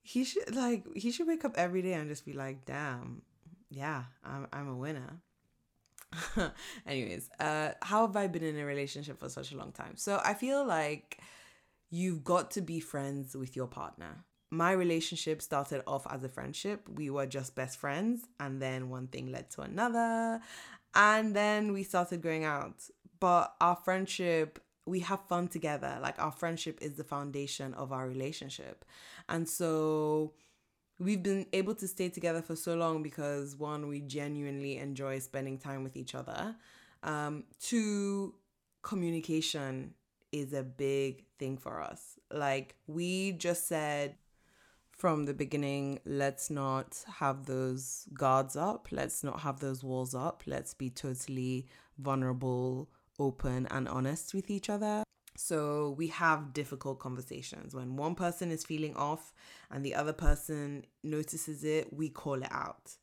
he 0.03 0.25
should 0.25 0.55
like 0.55 0.85
he 0.97 1.11
should 1.11 1.27
wake 1.27 1.45
up 1.45 1.55
every 1.57 1.83
day 1.83 1.95
and 1.95 2.09
just 2.09 2.27
be 2.27 2.33
like, 2.33 2.65
"Damn, 2.67 3.23
yeah, 3.71 4.05
I'm 4.25 4.47
I'm 4.53 4.69
a 4.69 4.77
winner." 4.77 5.21
Anyways, 6.87 7.31
uh, 7.41 7.71
how 7.81 8.07
have 8.07 8.17
I 8.17 8.27
been 8.27 8.43
in 8.43 8.59
a 8.59 8.65
relationship 8.65 9.19
for 9.19 9.29
such 9.29 9.53
a 9.53 9.57
long 9.57 9.73
time? 9.73 9.97
So 9.97 10.21
I 10.25 10.35
feel 10.35 10.65
like 10.67 11.19
you've 11.93 12.25
got 12.25 12.51
to 12.51 12.63
be 12.63 12.81
friends 12.81 13.37
with 13.37 13.55
your 13.55 13.69
partner. 13.69 14.25
My 14.51 14.73
relationship 14.73 15.41
started 15.43 15.83
off 15.87 16.07
as 16.11 16.25
a 16.25 16.29
friendship. 16.29 16.89
We 16.89 17.11
were 17.11 17.27
just 17.27 17.55
best 17.55 17.79
friends, 17.79 18.25
and 18.41 18.61
then 18.61 18.89
one 18.89 19.07
thing 19.07 19.31
led 19.31 19.51
to 19.51 19.61
another, 19.61 20.41
and 20.95 21.37
then 21.37 21.73
we 21.73 21.85
started 21.85 22.23
going 22.23 22.45
out. 22.45 22.83
But 23.21 23.55
our 23.61 23.77
friendship, 23.77 24.59
we 24.87 25.01
have 25.01 25.21
fun 25.29 25.49
together. 25.49 25.99
Like 26.03 26.19
our 26.19 26.33
friendship 26.33 26.79
is 26.81 26.95
the 26.95 27.05
foundation 27.05 27.75
of 27.75 27.93
our 27.93 28.09
relationship. 28.09 28.85
And 29.29 29.49
so 29.49 30.33
we've 30.99 31.23
been 31.23 31.47
able 31.53 31.75
to 31.77 31.87
stay 31.87 32.09
together 32.09 32.43
for 32.43 32.57
so 32.57 32.75
long 32.75 33.03
because 33.03 33.55
one, 33.55 33.87
we 33.87 34.01
genuinely 34.01 34.79
enjoy 34.79 35.19
spending 35.21 35.59
time 35.59 35.85
with 35.85 35.97
each 35.97 36.15
other. 36.15 36.57
Um, 37.03 37.45
two, 37.61 38.35
communication 38.83 39.95
is 40.33 40.53
a 40.53 40.63
big 40.63 41.25
thing 41.43 41.57
for 41.57 41.83
us. 41.83 42.21
Like 42.31 42.77
we 42.87 43.33
just 43.33 43.67
said 43.67 44.15
from 44.93 45.25
the 45.25 45.35
beginning, 45.35 45.99
let's 46.05 46.51
not 46.51 47.05
have 47.19 47.47
those 47.47 48.07
guards 48.15 48.55
up, 48.55 48.87
let's 48.93 49.25
not 49.25 49.41
have 49.41 49.59
those 49.59 49.83
walls 49.83 50.15
up, 50.15 50.45
let's 50.47 50.73
be 50.73 50.89
totally 50.89 51.67
vulnerable, 51.99 52.89
open, 53.19 53.67
and 53.73 53.89
honest 53.89 54.35
with 54.35 54.51
each 54.51 54.71
other. 54.71 55.03
So 55.37 55.97
we 55.99 56.07
have 56.09 56.53
difficult 56.53 57.01
conversations. 57.01 57.75
When 57.75 57.97
one 57.97 58.15
person 58.15 58.53
is 58.53 58.65
feeling 58.65 58.95
off 58.95 59.33
and 59.69 59.85
the 59.85 59.97
other 59.97 60.13
person 60.13 60.85
notices 61.03 61.65
it, 61.65 61.93
we 61.93 62.09
call 62.09 62.41
it 62.41 62.53
out. 62.53 62.97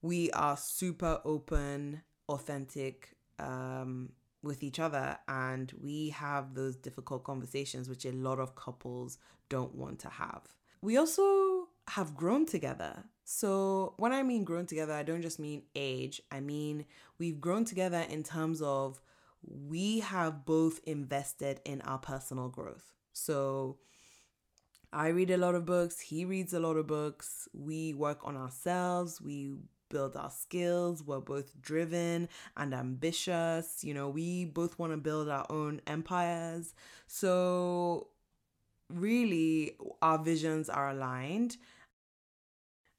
We 0.00 0.30
are 0.30 0.56
super 0.56 1.20
open, 1.22 2.00
authentic 2.30 3.16
um, 3.38 4.12
with 4.48 4.64
each 4.64 4.80
other, 4.80 5.16
and 5.28 5.72
we 5.80 6.08
have 6.10 6.54
those 6.54 6.74
difficult 6.74 7.22
conversations, 7.22 7.88
which 7.88 8.04
a 8.04 8.12
lot 8.12 8.40
of 8.40 8.56
couples 8.56 9.18
don't 9.48 9.74
want 9.74 10.00
to 10.00 10.08
have. 10.08 10.42
We 10.82 10.96
also 10.96 11.68
have 11.88 12.16
grown 12.16 12.46
together. 12.46 13.04
So, 13.24 13.94
when 13.98 14.12
I 14.12 14.22
mean 14.24 14.42
grown 14.42 14.66
together, 14.66 14.94
I 14.94 15.04
don't 15.04 15.22
just 15.22 15.38
mean 15.38 15.62
age, 15.76 16.20
I 16.32 16.40
mean 16.40 16.86
we've 17.18 17.40
grown 17.40 17.64
together 17.64 18.04
in 18.08 18.24
terms 18.24 18.60
of 18.62 19.00
we 19.42 20.00
have 20.00 20.44
both 20.44 20.80
invested 20.84 21.60
in 21.64 21.80
our 21.82 21.98
personal 21.98 22.48
growth. 22.48 22.92
So 23.12 23.78
I 24.92 25.08
read 25.08 25.30
a 25.30 25.36
lot 25.36 25.54
of 25.54 25.64
books, 25.64 26.00
he 26.00 26.24
reads 26.24 26.54
a 26.54 26.60
lot 26.60 26.76
of 26.76 26.86
books. 26.86 27.48
We 27.52 27.94
work 27.94 28.20
on 28.24 28.36
ourselves, 28.36 29.20
we 29.20 29.56
build 29.88 30.16
our 30.16 30.30
skills. 30.30 31.02
We're 31.02 31.20
both 31.20 31.60
driven 31.60 32.28
and 32.56 32.74
ambitious. 32.74 33.82
You 33.82 33.94
know, 33.94 34.08
we 34.08 34.44
both 34.44 34.78
want 34.78 34.92
to 34.92 34.98
build 34.98 35.28
our 35.28 35.46
own 35.50 35.80
empires. 35.86 36.74
So, 37.06 38.08
really, 38.90 39.76
our 40.02 40.18
visions 40.18 40.68
are 40.68 40.90
aligned 40.90 41.56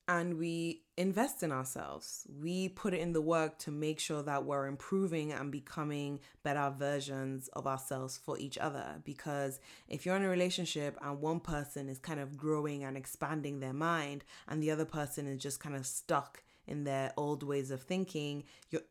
and 0.09 0.39
we 0.39 0.81
invest 0.97 1.43
in 1.43 1.51
ourselves. 1.51 2.25
We 2.41 2.69
put 2.69 2.95
in 2.95 3.13
the 3.13 3.21
work 3.21 3.59
to 3.59 3.71
make 3.71 3.99
sure 3.99 4.23
that 4.23 4.43
we're 4.43 4.65
improving 4.65 5.31
and 5.31 5.51
becoming 5.51 6.19
better 6.41 6.73
versions 6.75 7.47
of 7.49 7.67
ourselves 7.67 8.17
for 8.17 8.35
each 8.39 8.57
other. 8.57 9.01
Because 9.05 9.59
if 9.87 10.07
you're 10.07 10.15
in 10.15 10.23
a 10.23 10.29
relationship 10.29 10.97
and 11.03 11.21
one 11.21 11.39
person 11.39 11.87
is 11.87 11.99
kind 11.99 12.19
of 12.19 12.37
growing 12.37 12.83
and 12.83 12.97
expanding 12.97 13.59
their 13.59 13.71
mind, 13.71 14.23
and 14.47 14.63
the 14.63 14.71
other 14.71 14.83
person 14.83 15.27
is 15.27 15.43
just 15.43 15.59
kind 15.59 15.75
of 15.75 15.85
stuck 15.85 16.41
in 16.69 16.83
their 16.85 17.11
old 17.17 17.43
ways 17.43 17.71
of 17.71 17.81
thinking, 17.81 18.43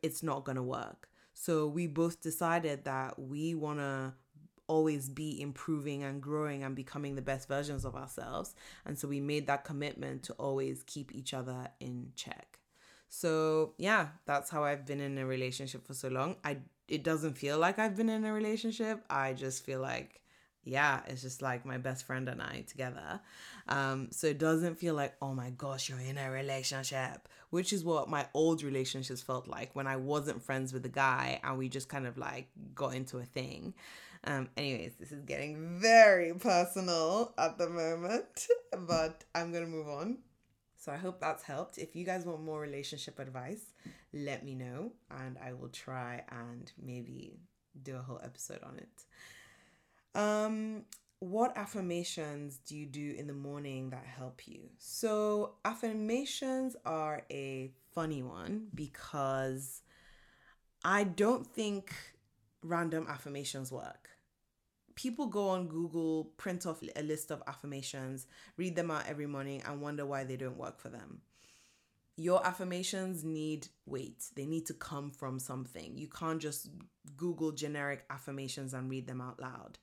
it's 0.03 0.21
not 0.21 0.43
going 0.43 0.57
to 0.57 0.63
work. 0.63 1.09
So 1.33 1.67
we 1.67 1.87
both 1.87 2.21
decided 2.21 2.83
that 2.85 3.17
we 3.17 3.55
want 3.55 3.79
to 3.79 4.13
always 4.67 5.09
be 5.09 5.41
improving 5.41 6.03
and 6.03 6.21
growing 6.21 6.63
and 6.63 6.75
becoming 6.75 7.15
the 7.15 7.21
best 7.21 7.47
versions 7.47 7.85
of 7.85 7.95
ourselves. 7.95 8.53
And 8.85 8.97
so 8.97 9.07
we 9.07 9.19
made 9.19 9.47
that 9.47 9.63
commitment 9.63 10.23
to 10.23 10.33
always 10.33 10.83
keep 10.83 11.13
each 11.15 11.33
other 11.33 11.69
in 11.79 12.11
check. 12.15 12.59
So, 13.09 13.73
yeah, 13.77 14.09
that's 14.25 14.51
how 14.51 14.63
I've 14.63 14.85
been 14.85 14.99
in 14.99 15.17
a 15.17 15.25
relationship 15.25 15.87
for 15.87 15.95
so 15.95 16.09
long. 16.09 16.35
I 16.43 16.57
it 16.87 17.03
doesn't 17.03 17.37
feel 17.37 17.57
like 17.57 17.79
I've 17.79 17.95
been 17.95 18.09
in 18.09 18.25
a 18.25 18.33
relationship. 18.33 19.03
I 19.09 19.33
just 19.33 19.63
feel 19.63 19.79
like 19.79 20.21
yeah, 20.63 21.01
it's 21.07 21.21
just 21.21 21.41
like 21.41 21.65
my 21.65 21.77
best 21.77 22.05
friend 22.05 22.27
and 22.27 22.41
I 22.41 22.63
together. 22.67 23.19
Um, 23.67 24.09
so 24.11 24.27
it 24.27 24.37
doesn't 24.37 24.75
feel 24.75 24.93
like, 24.93 25.15
oh 25.21 25.33
my 25.33 25.51
gosh, 25.51 25.89
you're 25.89 25.99
in 25.99 26.17
a 26.17 26.29
relationship, 26.29 27.27
which 27.49 27.71
is 27.71 27.83
what 27.83 28.09
my 28.09 28.27
old 28.33 28.63
relationships 28.63 29.21
felt 29.21 29.47
like 29.47 29.75
when 29.75 29.87
I 29.87 29.95
wasn't 29.95 30.43
friends 30.43 30.73
with 30.73 30.83
the 30.83 30.89
guy 30.89 31.39
and 31.43 31.57
we 31.57 31.69
just 31.69 31.89
kind 31.89 32.05
of 32.05 32.17
like 32.17 32.49
got 32.75 32.93
into 32.93 33.17
a 33.17 33.25
thing. 33.25 33.73
Um, 34.25 34.49
anyways, 34.57 34.95
this 34.99 35.11
is 35.11 35.23
getting 35.23 35.79
very 35.79 36.33
personal 36.33 37.33
at 37.37 37.57
the 37.57 37.69
moment, 37.69 38.47
but 38.87 39.23
I'm 39.33 39.53
gonna 39.53 39.65
move 39.65 39.87
on. 39.87 40.17
So 40.75 40.91
I 40.91 40.97
hope 40.97 41.19
that's 41.19 41.43
helped. 41.43 41.77
If 41.77 41.95
you 41.95 42.05
guys 42.05 42.25
want 42.25 42.41
more 42.43 42.59
relationship 42.59 43.19
advice, 43.19 43.73
let 44.13 44.43
me 44.43 44.55
know 44.55 44.93
and 45.11 45.37
I 45.43 45.53
will 45.53 45.69
try 45.69 46.23
and 46.31 46.71
maybe 46.81 47.39
do 47.81 47.95
a 47.95 48.01
whole 48.01 48.19
episode 48.23 48.63
on 48.63 48.77
it. 48.77 49.03
Um, 50.15 50.83
what 51.19 51.57
affirmations 51.57 52.59
do 52.65 52.77
you 52.77 52.85
do 52.85 53.15
in 53.17 53.27
the 53.27 53.33
morning 53.33 53.89
that 53.89 54.05
help 54.05 54.47
you? 54.47 54.69
So, 54.77 55.55
affirmations 55.65 56.75
are 56.85 57.23
a 57.29 57.71
funny 57.93 58.23
one 58.23 58.67
because 58.73 59.81
I 60.83 61.03
don't 61.03 61.45
think 61.45 61.93
random 62.63 63.05
affirmations 63.09 63.71
work. 63.71 64.09
People 64.95 65.27
go 65.27 65.49
on 65.49 65.67
Google, 65.67 66.31
print 66.37 66.65
off 66.65 66.81
a 66.95 67.03
list 67.03 67.31
of 67.31 67.43
affirmations, 67.47 68.27
read 68.57 68.75
them 68.75 68.91
out 68.91 69.05
every 69.07 69.27
morning, 69.27 69.61
and 69.65 69.81
wonder 69.81 70.05
why 70.05 70.23
they 70.23 70.35
don't 70.37 70.57
work 70.57 70.79
for 70.79 70.89
them. 70.89 71.21
Your 72.15 72.45
affirmations 72.45 73.23
need 73.23 73.67
weight, 73.85 74.25
they 74.35 74.45
need 74.45 74.65
to 74.67 74.73
come 74.73 75.11
from 75.11 75.39
something. 75.39 75.97
You 75.97 76.07
can't 76.07 76.41
just 76.41 76.69
Google 77.15 77.51
generic 77.51 78.05
affirmations 78.09 78.73
and 78.73 78.89
read 78.89 79.07
them 79.07 79.21
out 79.21 79.39
loud 79.41 79.79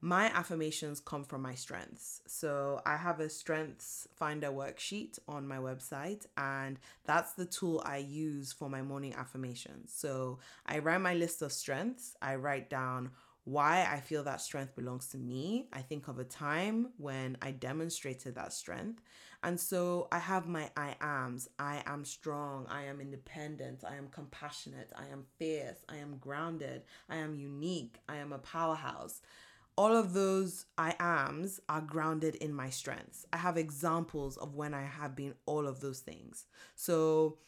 my 0.00 0.26
affirmations 0.26 1.00
come 1.00 1.24
from 1.24 1.42
my 1.42 1.54
strengths. 1.54 2.20
So 2.26 2.80
I 2.84 2.96
have 2.96 3.20
a 3.20 3.28
strengths 3.28 4.06
finder 4.14 4.48
worksheet 4.48 5.18
on 5.26 5.48
my 5.48 5.56
website, 5.56 6.26
and 6.36 6.78
that's 7.04 7.32
the 7.32 7.46
tool 7.46 7.82
I 7.84 7.98
use 7.98 8.52
for 8.52 8.68
my 8.68 8.82
morning 8.82 9.14
affirmations. 9.14 9.92
So 9.94 10.38
I 10.66 10.78
write 10.78 11.00
my 11.00 11.14
list 11.14 11.42
of 11.42 11.52
strengths, 11.52 12.16
I 12.20 12.36
write 12.36 12.68
down 12.68 13.10
why 13.46 13.86
I 13.88 14.00
feel 14.00 14.24
that 14.24 14.40
strength 14.40 14.74
belongs 14.74 15.06
to 15.10 15.18
me. 15.18 15.68
I 15.72 15.80
think 15.80 16.08
of 16.08 16.18
a 16.18 16.24
time 16.24 16.88
when 16.98 17.36
I 17.40 17.52
demonstrated 17.52 18.34
that 18.34 18.52
strength. 18.52 19.00
And 19.44 19.60
so 19.60 20.08
I 20.10 20.18
have 20.18 20.48
my 20.48 20.68
I 20.76 20.96
ams. 21.00 21.48
I 21.56 21.80
am 21.86 22.04
strong. 22.04 22.66
I 22.68 22.86
am 22.86 23.00
independent. 23.00 23.84
I 23.88 23.94
am 23.94 24.08
compassionate. 24.08 24.90
I 24.96 25.06
am 25.12 25.26
fierce. 25.38 25.78
I 25.88 25.98
am 25.98 26.16
grounded. 26.18 26.82
I 27.08 27.16
am 27.18 27.36
unique. 27.36 28.00
I 28.08 28.16
am 28.16 28.32
a 28.32 28.38
powerhouse 28.38 29.20
all 29.76 29.94
of 29.94 30.14
those 30.14 30.64
I 30.78 30.94
ams 30.98 31.60
are 31.68 31.80
grounded 31.80 32.36
in 32.36 32.54
my 32.54 32.70
strengths. 32.70 33.26
I 33.32 33.36
have 33.36 33.56
examples 33.56 34.36
of 34.36 34.54
when 34.54 34.72
I 34.72 34.84
have 34.84 35.14
been 35.14 35.34
all 35.44 35.66
of 35.66 35.80
those 35.80 36.00
things. 36.00 36.46
So 36.74 37.38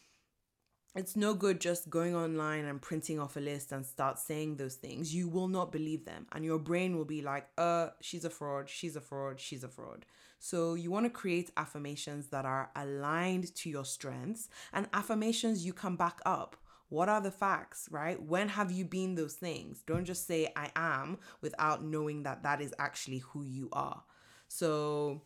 it's 0.95 1.15
no 1.15 1.33
good 1.33 1.59
just 1.59 1.89
going 1.89 2.15
online 2.15 2.65
and 2.65 2.81
printing 2.81 3.19
off 3.19 3.37
a 3.37 3.39
list 3.39 3.71
and 3.71 3.85
start 3.85 4.19
saying 4.19 4.57
those 4.57 4.75
things. 4.75 5.13
You 5.13 5.27
will 5.27 5.47
not 5.47 5.71
believe 5.71 6.05
them. 6.05 6.27
And 6.31 6.43
your 6.43 6.59
brain 6.59 6.97
will 6.97 7.05
be 7.05 7.21
like, 7.21 7.47
uh, 7.57 7.89
she's 8.01 8.25
a 8.25 8.29
fraud, 8.29 8.69
she's 8.69 8.95
a 8.95 9.01
fraud, 9.01 9.39
she's 9.39 9.63
a 9.63 9.67
fraud. 9.67 10.05
So 10.39 10.73
you 10.73 10.89
want 10.89 11.05
to 11.05 11.09
create 11.09 11.51
affirmations 11.57 12.27
that 12.27 12.45
are 12.45 12.71
aligned 12.75 13.53
to 13.55 13.69
your 13.69 13.85
strengths 13.85 14.49
and 14.73 14.87
affirmations 14.93 15.65
you 15.65 15.73
can 15.73 15.95
back 15.95 16.19
up. 16.25 16.55
What 16.89 17.07
are 17.07 17.21
the 17.21 17.31
facts, 17.31 17.87
right? 17.91 18.21
When 18.21 18.49
have 18.49 18.71
you 18.71 18.83
been 18.83 19.15
those 19.15 19.35
things? 19.35 19.83
Don't 19.85 20.05
just 20.05 20.25
say 20.25 20.51
I 20.55 20.71
am 20.75 21.19
without 21.41 21.83
knowing 21.83 22.23
that 22.23 22.43
that 22.43 22.61
is 22.61 22.73
actually 22.79 23.19
who 23.19 23.43
you 23.43 23.69
are. 23.71 24.03
So, 24.47 25.21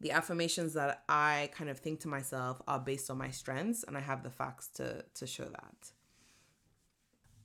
the 0.00 0.10
affirmations 0.12 0.74
that 0.74 1.02
I 1.08 1.48
kind 1.54 1.70
of 1.70 1.78
think 1.78 2.00
to 2.00 2.08
myself 2.08 2.60
are 2.68 2.78
based 2.78 3.10
on 3.10 3.16
my 3.16 3.30
strengths, 3.30 3.82
and 3.82 3.96
I 3.96 4.00
have 4.00 4.22
the 4.22 4.30
facts 4.30 4.68
to, 4.74 5.04
to 5.14 5.26
show 5.26 5.44
that. 5.44 5.92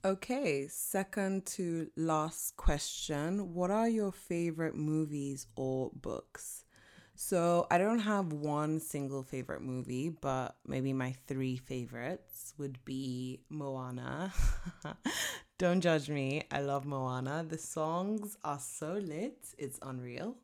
Okay, 0.03 0.67
second 0.67 1.45
to 1.45 1.89
last 1.95 2.57
question. 2.57 3.53
What 3.53 3.71
are 3.71 3.87
your 3.87 4.11
favorite 4.11 4.75
movies 4.75 5.45
or 5.55 5.91
books? 5.93 6.65
So 7.23 7.67
I 7.69 7.77
don't 7.77 7.99
have 7.99 8.33
one 8.33 8.79
single 8.79 9.21
favorite 9.21 9.61
movie, 9.61 10.09
but 10.09 10.55
maybe 10.65 10.91
my 10.91 11.13
three 11.27 11.55
favorites 11.55 12.55
would 12.57 12.83
be 12.83 13.41
Moana. 13.47 14.33
don't 15.59 15.81
judge 15.81 16.09
me. 16.09 16.43
I 16.51 16.61
love 16.61 16.83
Moana. 16.83 17.45
The 17.47 17.59
songs 17.59 18.37
are 18.43 18.57
so 18.59 18.93
lit, 18.93 19.37
it's 19.59 19.77
unreal. 19.83 20.35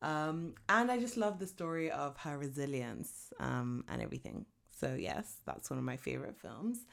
Um, 0.00 0.54
and 0.70 0.90
I 0.90 0.98
just 0.98 1.18
love 1.18 1.38
the 1.38 1.46
story 1.46 1.90
of 1.90 2.16
her 2.16 2.38
resilience 2.38 3.30
um, 3.38 3.84
and 3.90 4.00
everything. 4.00 4.46
So, 4.70 4.94
yes, 4.98 5.36
that's 5.44 5.68
one 5.68 5.78
of 5.78 5.84
my 5.84 5.98
favorite 5.98 6.38
films. 6.38 6.86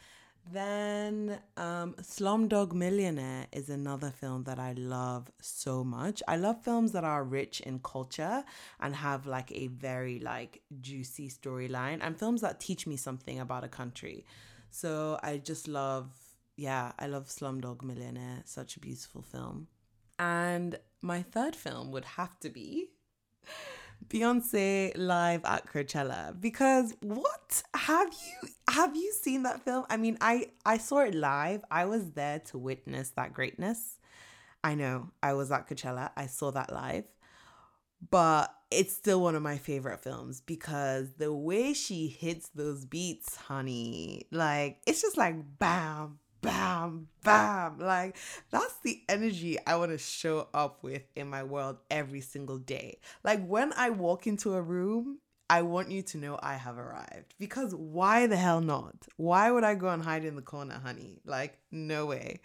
Then 0.49 1.39
um, 1.55 1.95
Slumdog 2.01 2.73
Millionaire 2.73 3.47
is 3.51 3.69
another 3.69 4.11
film 4.11 4.43
that 4.43 4.59
I 4.59 4.73
love 4.73 5.31
so 5.41 5.83
much. 5.83 6.21
I 6.27 6.35
love 6.35 6.63
films 6.63 6.91
that 6.93 7.03
are 7.03 7.23
rich 7.23 7.61
in 7.61 7.79
culture 7.79 8.43
and 8.79 8.95
have 8.95 9.25
like 9.25 9.51
a 9.51 9.67
very 9.67 10.19
like 10.19 10.61
juicy 10.81 11.29
storyline 11.29 11.99
and 12.01 12.17
films 12.17 12.41
that 12.41 12.59
teach 12.59 12.87
me 12.87 12.97
something 12.97 13.39
about 13.39 13.63
a 13.63 13.69
country. 13.69 14.25
So 14.71 15.19
I 15.21 15.37
just 15.37 15.67
love, 15.67 16.09
yeah, 16.57 16.91
I 16.97 17.07
love 17.07 17.27
Slumdog 17.27 17.83
Millionaire. 17.83 18.41
Such 18.45 18.75
a 18.75 18.79
beautiful 18.79 19.21
film. 19.21 19.67
And 20.17 20.79
my 21.01 21.21
third 21.21 21.55
film 21.55 21.91
would 21.91 22.05
have 22.05 22.39
to 22.39 22.49
be 22.49 22.89
Beyonce 24.11 24.91
live 24.97 25.45
at 25.45 25.67
Coachella 25.67 26.39
because 26.39 26.93
what 27.01 27.63
have 27.73 28.11
you 28.11 28.49
have 28.69 28.93
you 28.93 29.13
seen 29.13 29.43
that 29.43 29.61
film? 29.61 29.85
I 29.89 29.95
mean, 29.95 30.17
I 30.19 30.47
I 30.65 30.79
saw 30.79 30.99
it 30.99 31.15
live. 31.15 31.63
I 31.71 31.85
was 31.85 32.11
there 32.11 32.39
to 32.39 32.57
witness 32.57 33.11
that 33.11 33.33
greatness. 33.33 33.97
I 34.65 34.75
know 34.75 35.11
I 35.23 35.33
was 35.33 35.49
at 35.49 35.69
Coachella. 35.69 36.11
I 36.17 36.25
saw 36.25 36.51
that 36.51 36.73
live. 36.73 37.05
But 38.09 38.53
it's 38.69 38.93
still 38.93 39.21
one 39.21 39.35
of 39.35 39.43
my 39.43 39.57
favorite 39.57 40.03
films 40.03 40.41
because 40.41 41.13
the 41.13 41.33
way 41.33 41.73
she 41.73 42.07
hits 42.07 42.49
those 42.49 42.83
beats, 42.83 43.37
honey, 43.37 44.27
like 44.31 44.81
it's 44.85 45.01
just 45.01 45.17
like 45.17 45.35
bam, 45.57 46.19
bam, 46.41 47.07
bam. 47.23 47.79
Like 47.79 48.17
that's 48.49 48.77
the 48.83 49.01
energy 49.07 49.57
I 49.65 49.75
want 49.77 49.91
to 49.91 49.97
show 49.97 50.47
up 50.53 50.83
with 50.83 51.03
in 51.15 51.29
my 51.29 51.43
world 51.43 51.77
every 51.89 52.21
single 52.21 52.57
day. 52.57 52.99
Like 53.23 53.45
when 53.45 53.73
I 53.73 53.89
walk 53.89 54.27
into 54.27 54.53
a 54.53 54.61
room, 54.61 55.19
I 55.51 55.63
want 55.63 55.91
you 55.91 56.01
to 56.01 56.17
know 56.17 56.39
I 56.41 56.53
have 56.53 56.77
arrived. 56.77 57.35
Because 57.37 57.75
why 57.75 58.25
the 58.25 58.37
hell 58.37 58.61
not? 58.61 58.95
Why 59.17 59.51
would 59.51 59.65
I 59.65 59.75
go 59.75 59.89
and 59.89 60.01
hide 60.01 60.23
in 60.23 60.37
the 60.37 60.41
corner, 60.41 60.79
honey? 60.81 61.19
Like, 61.25 61.57
no 61.71 62.05
way. 62.05 62.39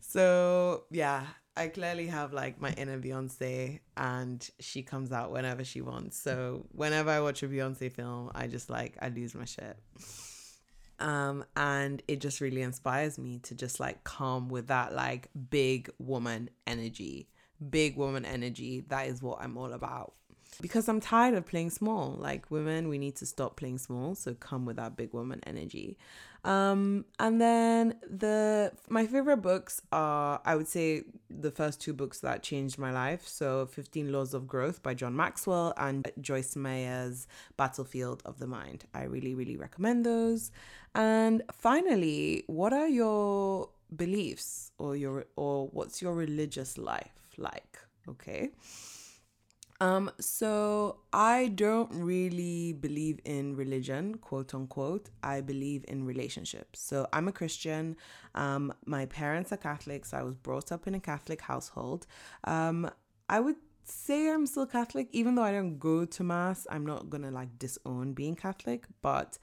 So, 0.00 0.84
yeah, 0.90 1.24
I 1.56 1.68
clearly 1.68 2.08
have 2.08 2.34
like 2.34 2.60
my 2.60 2.72
inner 2.72 2.98
Beyonce, 2.98 3.80
and 3.96 4.46
she 4.60 4.82
comes 4.82 5.12
out 5.12 5.32
whenever 5.32 5.64
she 5.64 5.80
wants. 5.80 6.18
So, 6.18 6.66
whenever 6.72 7.08
I 7.08 7.20
watch 7.20 7.42
a 7.42 7.48
Beyonce 7.48 7.90
film, 7.90 8.30
I 8.34 8.48
just 8.48 8.68
like, 8.68 8.98
I 9.00 9.08
lose 9.08 9.34
my 9.34 9.46
shit. 9.46 9.78
Um, 11.02 11.44
and 11.56 12.00
it 12.06 12.20
just 12.20 12.40
really 12.40 12.62
inspires 12.62 13.18
me 13.18 13.40
to 13.40 13.56
just 13.56 13.80
like 13.80 14.04
come 14.04 14.48
with 14.48 14.68
that 14.68 14.94
like 14.94 15.28
big 15.50 15.90
woman 15.98 16.48
energy. 16.64 17.28
Big 17.70 17.96
woman 17.96 18.24
energy. 18.24 18.84
That 18.88 19.08
is 19.08 19.20
what 19.20 19.38
I'm 19.42 19.58
all 19.58 19.72
about. 19.72 20.14
Because 20.60 20.88
I'm 20.88 21.00
tired 21.00 21.34
of 21.34 21.46
playing 21.46 21.70
small. 21.70 22.16
Like 22.18 22.50
women, 22.50 22.88
we 22.88 22.98
need 22.98 23.16
to 23.16 23.26
stop 23.26 23.56
playing 23.56 23.78
small. 23.78 24.14
So 24.14 24.34
come 24.34 24.64
with 24.64 24.76
that 24.76 24.96
big 24.96 25.12
woman 25.12 25.40
energy. 25.46 25.96
Um, 26.44 27.04
and 27.20 27.40
then 27.40 27.94
the 28.08 28.72
my 28.88 29.06
favorite 29.06 29.38
books 29.38 29.80
are 29.92 30.40
I 30.44 30.56
would 30.56 30.66
say 30.66 31.04
the 31.30 31.52
first 31.52 31.80
two 31.80 31.92
books 31.92 32.18
that 32.20 32.42
changed 32.42 32.78
my 32.78 32.90
life. 32.90 33.26
So 33.26 33.66
15 33.66 34.10
Laws 34.12 34.34
of 34.34 34.48
Growth 34.48 34.82
by 34.82 34.94
John 34.94 35.14
Maxwell 35.14 35.72
and 35.76 36.10
Joyce 36.20 36.56
Meyer's 36.56 37.28
Battlefield 37.56 38.22
of 38.24 38.38
the 38.38 38.46
Mind. 38.48 38.84
I 38.92 39.04
really, 39.04 39.34
really 39.34 39.56
recommend 39.56 40.04
those. 40.04 40.50
And 40.94 41.42
finally, 41.52 42.42
what 42.48 42.72
are 42.72 42.88
your 42.88 43.68
beliefs 43.94 44.72
or 44.78 44.96
your 44.96 45.26
or 45.36 45.68
what's 45.68 46.02
your 46.02 46.14
religious 46.14 46.76
life 46.76 47.30
like? 47.38 47.78
Okay. 48.08 48.50
Um, 49.82 50.12
so 50.20 51.00
I 51.12 51.48
don't 51.48 51.92
really 51.92 52.72
believe 52.72 53.18
in 53.24 53.56
religion, 53.56 54.14
quote 54.14 54.54
unquote. 54.54 55.10
I 55.24 55.40
believe 55.40 55.84
in 55.88 56.06
relationships. 56.06 56.80
So 56.80 57.08
I'm 57.12 57.26
a 57.26 57.32
Christian. 57.32 57.96
Um, 58.36 58.72
my 58.86 59.06
parents 59.06 59.50
are 59.50 59.56
Catholics. 59.56 60.10
So 60.10 60.18
I 60.18 60.22
was 60.22 60.36
brought 60.36 60.70
up 60.70 60.86
in 60.86 60.94
a 60.94 61.00
Catholic 61.00 61.40
household. 61.40 62.06
Um, 62.44 62.88
I 63.28 63.40
would 63.40 63.56
say 63.82 64.30
I'm 64.30 64.46
still 64.46 64.66
Catholic, 64.66 65.08
even 65.10 65.34
though 65.34 65.42
I 65.42 65.50
don't 65.50 65.80
go 65.80 66.04
to 66.04 66.22
mass. 66.22 66.64
I'm 66.70 66.86
not 66.86 67.10
gonna 67.10 67.32
like 67.32 67.58
disown 67.58 68.12
being 68.12 68.36
Catholic, 68.36 68.86
but 69.02 69.36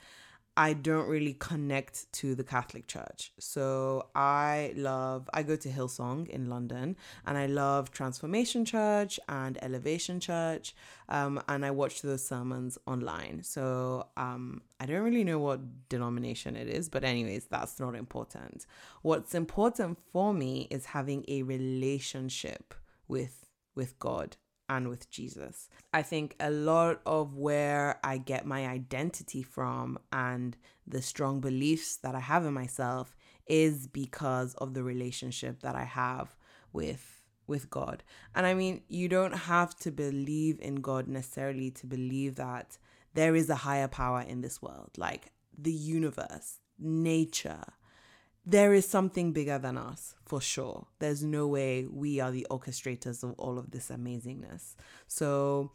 I 0.59 0.73
don't 0.73 1.07
really 1.07 1.35
connect 1.39 2.11
to 2.19 2.35
the 2.35 2.43
Catholic 2.43 2.85
Church. 2.85 3.31
So 3.39 4.09
I 4.13 4.73
love, 4.75 5.29
I 5.33 5.41
go 5.41 5.55
to 5.55 5.69
Hillsong 5.69 6.27
in 6.27 6.49
London 6.49 6.97
and 7.25 7.37
I 7.37 7.45
love 7.45 7.91
Transformation 7.91 8.65
Church 8.65 9.21
and 9.29 9.57
Elevation 9.61 10.19
Church. 10.19 10.75
Um, 11.07 11.41
and 11.47 11.65
I 11.65 11.71
watch 11.71 12.01
those 12.01 12.25
sermons 12.27 12.77
online. 12.85 13.41
So 13.41 14.07
um, 14.17 14.61
I 14.81 14.85
don't 14.85 15.03
really 15.03 15.23
know 15.23 15.39
what 15.39 15.61
denomination 15.87 16.57
it 16.57 16.67
is, 16.67 16.89
but, 16.89 17.05
anyways, 17.05 17.45
that's 17.45 17.79
not 17.79 17.95
important. 17.95 18.65
What's 19.01 19.33
important 19.33 19.97
for 20.11 20.33
me 20.33 20.67
is 20.69 20.87
having 20.87 21.23
a 21.29 21.43
relationship 21.43 22.73
with 23.07 23.45
with 23.75 23.97
God 23.97 24.35
and 24.69 24.87
with 24.87 25.09
Jesus. 25.09 25.67
I 25.93 26.03
think 26.03 26.35
a 26.39 26.51
lot 26.51 27.01
of 27.05 27.35
where 27.35 27.99
I 28.03 28.19
get 28.19 28.45
my 28.45 28.67
identity 28.67 29.41
from 29.41 29.97
and 30.13 30.55
the 30.87 31.01
strong 31.01 31.41
beliefs 31.41 31.97
that 31.97 32.15
I 32.15 32.19
have 32.19 32.45
in 32.45 32.53
myself 32.53 33.17
is 33.47 33.87
because 33.87 34.53
of 34.55 34.73
the 34.73 34.83
relationship 34.83 35.61
that 35.61 35.75
I 35.75 35.83
have 35.83 36.35
with 36.71 37.15
with 37.47 37.69
God. 37.71 38.03
And 38.35 38.45
I 38.45 38.53
mean, 38.53 38.83
you 38.87 39.09
don't 39.09 39.33
have 39.33 39.75
to 39.79 39.91
believe 39.91 40.59
in 40.61 40.75
God 40.75 41.07
necessarily 41.07 41.71
to 41.71 41.87
believe 41.87 42.35
that 42.35 42.77
there 43.15 43.35
is 43.35 43.49
a 43.49 43.55
higher 43.55 43.87
power 43.87 44.21
in 44.21 44.41
this 44.41 44.61
world, 44.61 44.91
like 44.97 45.31
the 45.57 45.71
universe, 45.71 46.59
nature, 46.77 47.63
there 48.49 48.73
is 48.73 48.87
something 48.87 49.31
bigger 49.31 49.59
than 49.59 49.77
us 49.77 50.15
for 50.25 50.41
sure. 50.41 50.87
There's 50.97 51.23
no 51.23 51.47
way 51.47 51.85
we 51.85 52.19
are 52.19 52.31
the 52.31 52.47
orchestrators 52.49 53.23
of 53.23 53.35
all 53.37 53.59
of 53.59 53.69
this 53.69 53.89
amazingness. 53.89 54.75
So 55.07 55.71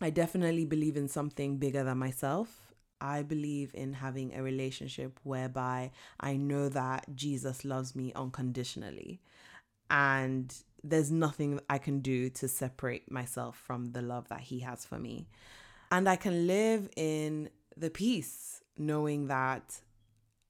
I 0.00 0.10
definitely 0.10 0.64
believe 0.64 0.96
in 0.96 1.08
something 1.08 1.58
bigger 1.58 1.82
than 1.82 1.98
myself. 1.98 2.72
I 3.00 3.22
believe 3.22 3.72
in 3.74 3.94
having 3.94 4.32
a 4.34 4.42
relationship 4.42 5.18
whereby 5.24 5.90
I 6.20 6.36
know 6.36 6.68
that 6.68 7.06
Jesus 7.16 7.64
loves 7.64 7.96
me 7.96 8.12
unconditionally. 8.14 9.20
And 9.90 10.54
there's 10.84 11.10
nothing 11.10 11.58
I 11.68 11.78
can 11.78 11.98
do 11.98 12.30
to 12.30 12.46
separate 12.46 13.10
myself 13.10 13.56
from 13.56 13.86
the 13.86 14.02
love 14.02 14.28
that 14.28 14.40
he 14.40 14.60
has 14.60 14.84
for 14.84 15.00
me. 15.00 15.26
And 15.90 16.08
I 16.08 16.14
can 16.14 16.46
live 16.46 16.88
in 16.96 17.50
the 17.76 17.90
peace 17.90 18.62
knowing 18.76 19.26
that 19.26 19.80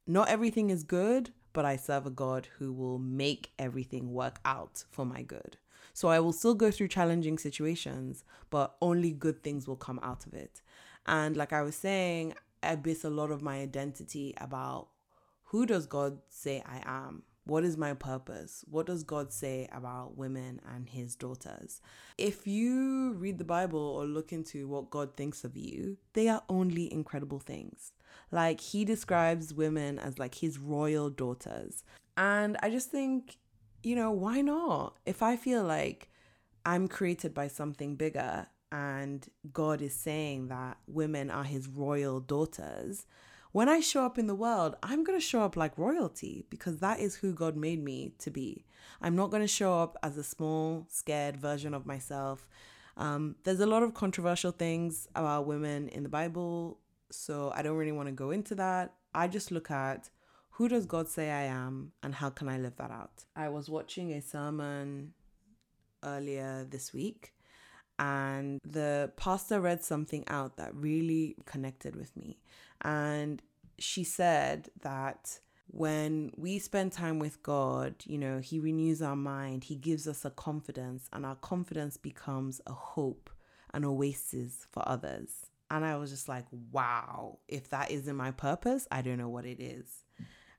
not 0.07 0.29
everything 0.29 0.71
is 0.71 0.83
good, 0.83 1.31
but 1.59 1.65
I 1.65 1.75
serve 1.75 2.07
a 2.07 2.11
God 2.11 2.47
who 2.61 2.73
will 2.73 3.01
make 3.01 3.51
everything 3.59 4.13
work 4.13 4.39
out 4.45 4.85
for 4.93 5.05
my 5.05 5.23
good. 5.23 5.57
So 5.93 6.07
I 6.07 6.21
will 6.21 6.33
still 6.33 6.55
go 6.55 6.71
through 6.71 6.87
challenging 6.87 7.37
situations, 7.37 8.23
but 8.49 8.77
only 8.81 9.11
good 9.11 9.43
things 9.43 9.67
will 9.67 9.75
come 9.75 9.99
out 10.01 10.25
of 10.25 10.35
it. 10.35 10.63
And 11.05 11.37
like 11.37 11.53
I 11.53 11.63
was 11.63 11.75
saying, 11.75 12.35
I 12.63 12.77
base 12.77 13.03
a 13.03 13.11
lot 13.11 13.33
of 13.33 13.43
my 13.43 13.59
identity 13.59 14.35
about 14.39 14.87
who 15.47 15.67
does 15.67 15.87
God 15.87 16.19
say 16.29 16.63
I 16.65 16.81
am? 16.87 17.25
What 17.45 17.65
is 17.65 17.77
my 17.77 17.93
purpose? 17.95 18.65
What 18.71 18.87
does 18.87 19.03
God 19.03 19.33
say 19.33 19.69
about 19.73 20.17
women 20.17 20.61
and 20.73 20.89
his 20.89 21.17
daughters? 21.17 21.81
If 22.17 22.47
you 22.47 23.15
read 23.15 23.39
the 23.39 23.45
Bible 23.45 23.81
or 23.81 24.05
look 24.05 24.33
into 24.33 24.69
what 24.69 24.91
God 24.91 25.17
thinks 25.17 25.43
of 25.43 25.57
you, 25.57 25.97
they 26.13 26.29
are 26.29 26.45
only 26.49 26.93
incredible 26.93 27.41
things. 27.41 27.91
Like 28.31 28.61
he 28.61 28.85
describes 28.85 29.55
women 29.55 29.99
as 29.99 30.19
like 30.19 30.37
his 30.37 30.59
royal 30.59 31.11
daughters. 31.11 31.85
And 32.17 32.57
I 32.63 32.71
just 32.71 32.91
think, 32.91 33.37
you 33.83 33.97
know, 33.97 34.11
why 34.11 34.41
not? 34.41 34.97
If 35.07 35.23
I 35.23 35.37
feel 35.37 35.65
like 35.65 36.11
I'm 36.65 36.89
created 36.89 37.33
by 37.33 37.49
something 37.49 37.97
bigger 37.97 38.47
and 38.71 39.27
God 39.53 39.81
is 39.81 39.95
saying 39.95 40.49
that 40.49 40.77
women 40.87 41.31
are 41.31 41.45
his 41.45 41.69
royal 41.69 42.21
daughters, 42.21 43.07
when 43.53 43.69
I 43.69 43.81
show 43.81 44.05
up 44.05 44.19
in 44.19 44.27
the 44.27 44.35
world, 44.35 44.77
I'm 44.83 45.05
going 45.05 45.19
to 45.19 45.25
show 45.25 45.41
up 45.41 45.57
like 45.57 45.79
royalty 45.79 46.45
because 46.51 46.79
that 46.79 47.01
is 47.01 47.17
who 47.17 47.33
God 47.33 47.57
made 47.57 47.83
me 47.83 48.13
to 48.19 48.31
be. 48.31 48.67
I'm 49.01 49.17
not 49.17 49.31
going 49.31 49.43
to 49.43 49.49
show 49.49 49.79
up 49.79 49.97
as 50.03 50.19
a 50.19 50.23
small, 50.23 50.87
scared 50.91 51.37
version 51.37 51.73
of 51.73 51.87
myself. 51.87 52.47
Um, 52.97 53.37
there's 53.45 53.61
a 53.61 53.67
lot 53.67 53.83
of 53.83 53.95
controversial 53.95 54.51
things 54.51 55.09
about 55.15 55.47
women 55.47 55.89
in 55.89 56.03
the 56.03 56.09
Bible, 56.09 56.79
so 57.11 57.53
I 57.55 57.63
don't 57.63 57.77
really 57.77 57.93
want 57.93 58.09
to 58.09 58.15
go 58.15 58.31
into 58.31 58.55
that. 58.57 58.95
I 59.15 59.29
just 59.29 59.51
look 59.51 59.71
at 59.71 60.11
who 60.51 60.69
does 60.69 60.87
God 60.87 61.09
say 61.09 61.31
I 61.31 61.45
am 61.45 61.93
and 62.03 62.15
how 62.15 62.31
can 62.31 62.49
I 62.49 62.59
live 62.59 62.77
that 62.77 62.91
out. 62.91 63.25
I 63.37 63.49
was 63.49 63.69
watching 63.69 64.13
a 64.13 64.21
sermon 64.21 65.13
earlier 66.03 66.67
this 66.69 66.93
week 66.93 67.33
and 67.99 68.61
the 68.65 69.13
pastor 69.17 69.61
read 69.61 69.83
something 69.83 70.25
out 70.29 70.57
that 70.57 70.75
really 70.75 71.37
connected 71.47 71.97
with 71.97 72.17
me. 72.17 72.39
And 72.83 73.43
she 73.79 74.05
said 74.05 74.71
that 74.83 75.41
when 75.71 76.33
we 76.37 76.59
spend 76.59 76.93
time 76.93 77.19
with 77.19 77.43
God, 77.43 77.97
you 78.05 78.19
know, 78.19 78.39
He 78.39 78.61
renews 78.61 79.03
our 79.03 79.17
mind, 79.17 79.65
He 79.65 79.75
gives 79.75 80.07
us 80.07 80.25
a 80.25 80.31
confidence, 80.31 81.09
and 81.13 81.27
our 81.27 81.35
confidence 81.37 81.97
becomes 81.97 82.61
a 82.67 82.73
hope, 82.73 83.31
an 83.75 83.85
oasis 83.85 84.67
for 84.71 84.89
others. 84.89 85.47
And 85.71 85.85
I 85.85 85.97
was 85.97 86.11
just 86.11 86.29
like, 86.29 86.45
wow, 86.73 87.39
if 87.49 87.71
that 87.71 87.91
isn't 87.91 88.17
my 88.17 88.31
purpose, 88.31 88.87
I 88.91 89.03
don't 89.03 89.19
know 89.19 89.29
what 89.29 89.45
it 89.45 89.61
is. 89.61 90.05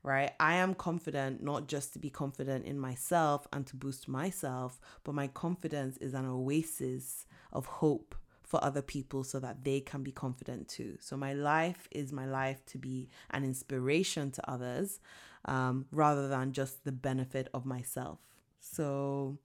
Right? 0.02 0.32
I 0.40 0.54
am 0.54 0.74
confident 0.74 1.42
not 1.42 1.68
just 1.68 1.92
to 1.92 1.98
be 1.98 2.08
confident 2.08 2.64
in 2.64 2.78
myself 2.78 3.46
and 3.52 3.66
to 3.66 3.76
boost 3.76 4.08
myself, 4.08 4.80
but 5.04 5.14
my 5.14 5.26
confidence 5.26 5.98
is 5.98 6.14
an 6.14 6.26
oasis 6.26 7.26
of 7.52 7.66
hope 7.66 8.14
for 8.50 8.62
other 8.64 8.82
people 8.82 9.22
so 9.22 9.38
that 9.38 9.62
they 9.62 9.80
can 9.80 10.02
be 10.02 10.10
confident 10.10 10.68
too. 10.68 10.96
So, 11.00 11.16
my 11.16 11.34
life 11.34 11.86
is 11.92 12.12
my 12.12 12.26
life 12.26 12.64
to 12.66 12.78
be 12.78 13.08
an 13.30 13.44
inspiration 13.44 14.32
to 14.32 14.50
others 14.50 15.00
um, 15.44 15.86
rather 15.92 16.28
than 16.28 16.52
just 16.52 16.84
the 16.84 16.92
benefit 16.92 17.48
of 17.54 17.64
myself. 17.64 18.18
So, 18.58 19.38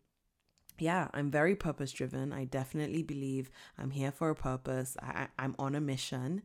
yeah, 0.79 1.07
I'm 1.13 1.31
very 1.31 1.55
purpose 1.55 1.91
driven. 1.91 2.33
I 2.33 2.45
definitely 2.45 3.03
believe 3.03 3.49
I'm 3.77 3.91
here 3.91 4.11
for 4.11 4.29
a 4.29 4.35
purpose. 4.35 4.97
I, 5.01 5.27
I'm 5.39 5.55
on 5.59 5.75
a 5.75 5.81
mission. 5.81 6.41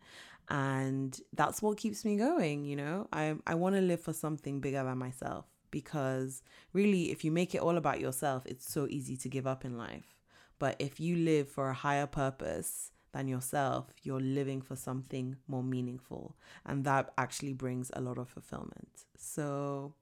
And 0.48 1.18
that's 1.32 1.62
what 1.62 1.76
keeps 1.76 2.04
me 2.04 2.16
going, 2.16 2.64
you 2.64 2.76
know? 2.76 3.06
I, 3.12 3.36
I 3.46 3.54
want 3.54 3.76
to 3.76 3.80
live 3.80 4.00
for 4.00 4.12
something 4.12 4.60
bigger 4.60 4.82
than 4.82 4.98
myself 4.98 5.46
because 5.70 6.42
really, 6.72 7.10
if 7.10 7.24
you 7.24 7.30
make 7.30 7.54
it 7.54 7.60
all 7.60 7.76
about 7.76 8.00
yourself, 8.00 8.44
it's 8.46 8.70
so 8.70 8.86
easy 8.90 9.16
to 9.18 9.28
give 9.28 9.46
up 9.46 9.64
in 9.64 9.78
life. 9.78 10.16
But 10.58 10.76
if 10.78 11.00
you 11.00 11.16
live 11.16 11.48
for 11.48 11.70
a 11.70 11.74
higher 11.74 12.06
purpose 12.06 12.90
than 13.12 13.28
yourself, 13.28 13.86
you're 14.02 14.20
living 14.20 14.60
for 14.60 14.76
something 14.76 15.36
more 15.48 15.62
meaningful. 15.62 16.36
And 16.66 16.84
that 16.84 17.12
actually 17.16 17.54
brings 17.54 17.90
a 17.94 18.00
lot 18.00 18.18
of 18.18 18.28
fulfillment. 18.28 19.04
So, 19.16 19.94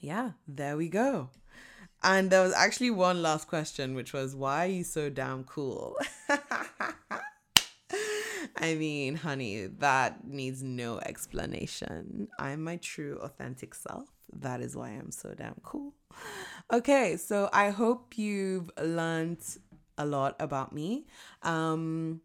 yeah, 0.00 0.32
there 0.46 0.76
we 0.76 0.88
go. 0.88 1.30
And 2.02 2.30
there 2.30 2.42
was 2.42 2.52
actually 2.54 2.90
one 2.90 3.22
last 3.22 3.46
question, 3.48 3.94
which 3.94 4.12
was, 4.12 4.34
why 4.34 4.64
are 4.64 4.70
you 4.70 4.84
so 4.84 5.10
damn 5.10 5.44
cool? 5.44 5.96
I 8.56 8.74
mean, 8.74 9.16
honey, 9.16 9.66
that 9.78 10.26
needs 10.26 10.62
no 10.62 10.98
explanation. 10.98 12.28
I'm 12.38 12.64
my 12.64 12.76
true, 12.76 13.18
authentic 13.22 13.74
self. 13.74 14.08
That 14.32 14.60
is 14.60 14.76
why 14.76 14.88
I'm 14.90 15.10
so 15.10 15.34
damn 15.34 15.60
cool. 15.62 15.94
Okay, 16.72 17.16
so 17.16 17.50
I 17.52 17.70
hope 17.70 18.16
you've 18.16 18.70
learned 18.80 19.40
a 19.98 20.06
lot 20.06 20.36
about 20.40 20.72
me. 20.72 21.06
Um, 21.42 22.20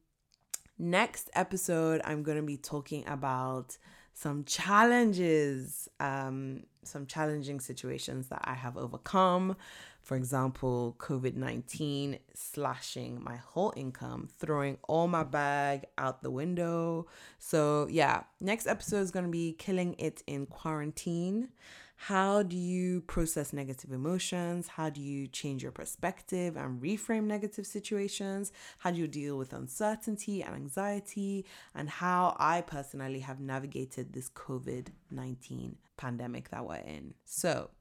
next 0.78 1.30
episode, 1.34 2.02
I'm 2.04 2.24
going 2.24 2.38
to 2.38 2.44
be 2.44 2.58
talking 2.58 3.08
about 3.08 3.78
some 4.16 4.46
challenges, 4.46 5.90
um, 6.00 6.64
some 6.84 7.06
challenging 7.06 7.60
situations 7.60 8.30
that 8.30 8.42
I 8.46 8.54
have 8.54 8.78
overcome. 8.78 9.58
For 10.02 10.16
example, 10.16 10.96
COVID 11.00 11.36
19 11.36 12.20
slashing 12.34 13.22
my 13.22 13.36
whole 13.36 13.74
income, 13.76 14.30
throwing 14.40 14.78
all 14.88 15.08
my 15.10 15.24
bag 15.24 15.86
out 15.98 16.24
the 16.24 16.32
window. 16.32 17.08
So, 17.40 17.88
yeah, 17.90 18.24
next 18.40 18.68
episode 18.68 19.02
is 19.02 19.12
going 19.12 19.26
to 19.26 19.32
be 19.32 19.52
killing 19.52 19.96
it 20.00 20.24
in 20.26 20.46
quarantine. 20.46 21.50
How 21.98 22.44
do 22.44 22.58
you 22.58 23.02
process 23.02 23.54
negative 23.54 23.92
emotions? 23.92 24.68
How 24.68 24.90
do 24.90 25.02
you 25.02 25.28
change 25.28 25.64
your 25.64 25.72
perspective 25.72 26.56
and 26.56 26.82
reframe 26.82 27.24
negative 27.24 27.66
situations? 27.66 28.52
How 28.80 28.92
do 28.92 28.98
you 28.98 29.08
deal 29.08 29.38
with 29.38 29.54
uncertainty 29.54 30.44
and 30.44 30.54
anxiety? 30.54 31.46
And 31.74 31.90
how 31.90 32.36
I 32.38 32.62
personally 32.62 33.22
have 33.22 33.40
navigated 33.40 34.14
this 34.14 34.30
COVID 34.30 34.88
19 35.10 35.78
pandemic 35.98 36.50
that 36.50 36.66
we're 36.68 36.76
in. 36.76 37.14
So, 37.24 37.72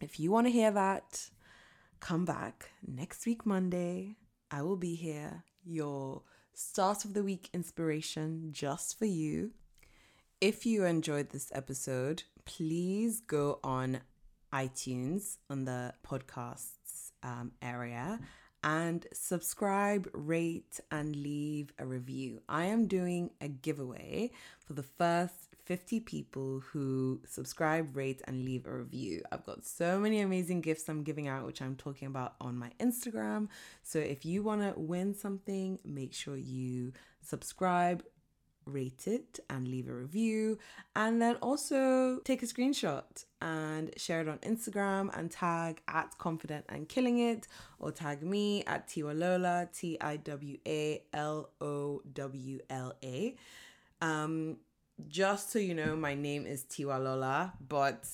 if 0.00 0.20
you 0.20 0.30
want 0.30 0.46
to 0.46 0.52
hear 0.52 0.70
that, 0.72 1.30
come 2.00 2.24
back 2.24 2.70
next 2.86 3.24
week, 3.24 3.46
Monday. 3.46 4.16
I 4.50 4.62
will 4.62 4.76
be 4.76 4.94
here, 4.94 5.44
your 5.64 6.22
start 6.54 7.04
of 7.04 7.14
the 7.14 7.22
week 7.22 7.48
inspiration 7.52 8.50
just 8.52 8.98
for 8.98 9.04
you. 9.06 9.52
If 10.40 10.64
you 10.64 10.84
enjoyed 10.84 11.30
this 11.30 11.50
episode, 11.52 12.22
please 12.44 13.18
go 13.18 13.58
on 13.64 14.02
iTunes 14.52 15.38
on 15.50 15.64
the 15.64 15.94
podcasts 16.06 17.10
um, 17.24 17.50
area 17.60 18.20
and 18.62 19.04
subscribe, 19.12 20.08
rate, 20.12 20.78
and 20.92 21.16
leave 21.16 21.72
a 21.80 21.84
review. 21.84 22.40
I 22.48 22.66
am 22.66 22.86
doing 22.86 23.30
a 23.40 23.48
giveaway 23.48 24.30
for 24.64 24.74
the 24.74 24.84
first 24.84 25.56
50 25.64 25.98
people 26.00 26.60
who 26.70 27.20
subscribe, 27.26 27.96
rate, 27.96 28.22
and 28.28 28.44
leave 28.44 28.64
a 28.64 28.72
review. 28.72 29.22
I've 29.32 29.44
got 29.44 29.64
so 29.64 29.98
many 29.98 30.20
amazing 30.20 30.60
gifts 30.60 30.88
I'm 30.88 31.02
giving 31.02 31.26
out, 31.26 31.46
which 31.46 31.60
I'm 31.60 31.74
talking 31.74 32.06
about 32.06 32.36
on 32.40 32.56
my 32.56 32.70
Instagram. 32.78 33.48
So 33.82 33.98
if 33.98 34.24
you 34.24 34.44
want 34.44 34.62
to 34.62 34.78
win 34.78 35.16
something, 35.16 35.80
make 35.84 36.14
sure 36.14 36.36
you 36.36 36.92
subscribe, 37.22 38.04
rate 38.68 39.06
it 39.06 39.40
and 39.50 39.66
leave 39.68 39.88
a 39.88 39.92
review 39.92 40.58
and 40.94 41.20
then 41.20 41.36
also 41.36 42.18
take 42.24 42.42
a 42.42 42.46
screenshot 42.46 43.24
and 43.40 43.90
share 43.96 44.20
it 44.20 44.28
on 44.28 44.38
Instagram 44.38 45.16
and 45.18 45.30
tag 45.30 45.80
at 45.88 46.16
confident 46.18 46.64
and 46.68 46.88
killing 46.88 47.18
it 47.18 47.48
or 47.78 47.90
tag 47.90 48.22
me 48.22 48.64
at 48.66 48.88
Tiwalowla 48.88 49.72
T 49.76 49.98
I 50.00 50.16
W 50.18 50.58
A 50.66 51.02
L 51.12 51.50
O 51.60 52.02
W 52.12 52.58
L 52.70 52.92
A. 53.02 53.36
Um 54.00 54.58
just 55.08 55.52
so 55.52 55.58
you 55.58 55.74
know 55.74 55.94
my 55.94 56.14
name 56.14 56.44
is 56.44 56.64
Tiwalola 56.64 57.52
but 57.68 58.04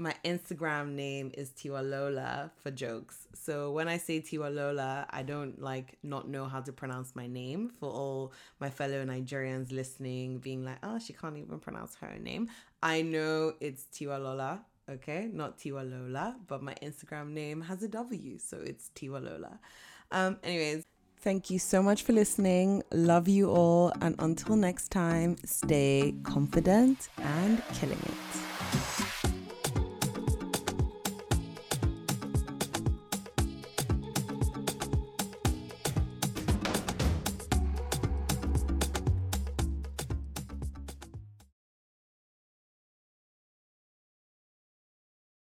my 0.00 0.14
Instagram 0.24 0.92
name 0.94 1.30
is 1.34 1.50
Tiwalowla 1.50 2.50
for 2.62 2.70
jokes. 2.70 3.28
So 3.34 3.70
when 3.70 3.86
I 3.86 3.98
say 3.98 4.20
Tiwalola, 4.20 5.04
I 5.10 5.22
don't 5.22 5.60
like 5.60 5.98
not 6.02 6.26
know 6.26 6.46
how 6.46 6.60
to 6.62 6.72
pronounce 6.72 7.14
my 7.14 7.26
name 7.26 7.70
for 7.78 7.90
all 7.90 8.32
my 8.60 8.70
fellow 8.70 9.04
Nigerians 9.04 9.70
listening, 9.70 10.38
being 10.38 10.64
like, 10.64 10.78
oh, 10.82 10.98
she 10.98 11.12
can't 11.12 11.36
even 11.36 11.60
pronounce 11.60 11.96
her 11.96 12.18
name. 12.18 12.48
I 12.82 13.02
know 13.02 13.52
it's 13.60 13.84
Tiwalola, 13.92 14.60
okay, 14.88 15.28
not 15.32 15.58
Tiwalowla, 15.58 16.36
but 16.48 16.62
my 16.62 16.74
Instagram 16.82 17.32
name 17.32 17.60
has 17.60 17.82
a 17.82 17.88
W, 17.88 18.38
so 18.38 18.56
it's 18.64 18.90
Tiwalowla. 18.96 19.58
Um, 20.10 20.38
anyways, 20.42 20.82
thank 21.20 21.50
you 21.50 21.58
so 21.58 21.82
much 21.82 22.04
for 22.04 22.14
listening. 22.14 22.82
Love 22.90 23.28
you 23.28 23.50
all, 23.50 23.92
and 24.00 24.14
until 24.18 24.56
next 24.56 24.88
time, 24.88 25.36
stay 25.44 26.14
confident 26.24 27.10
and 27.18 27.62
killing 27.74 28.00
it. 28.02 29.09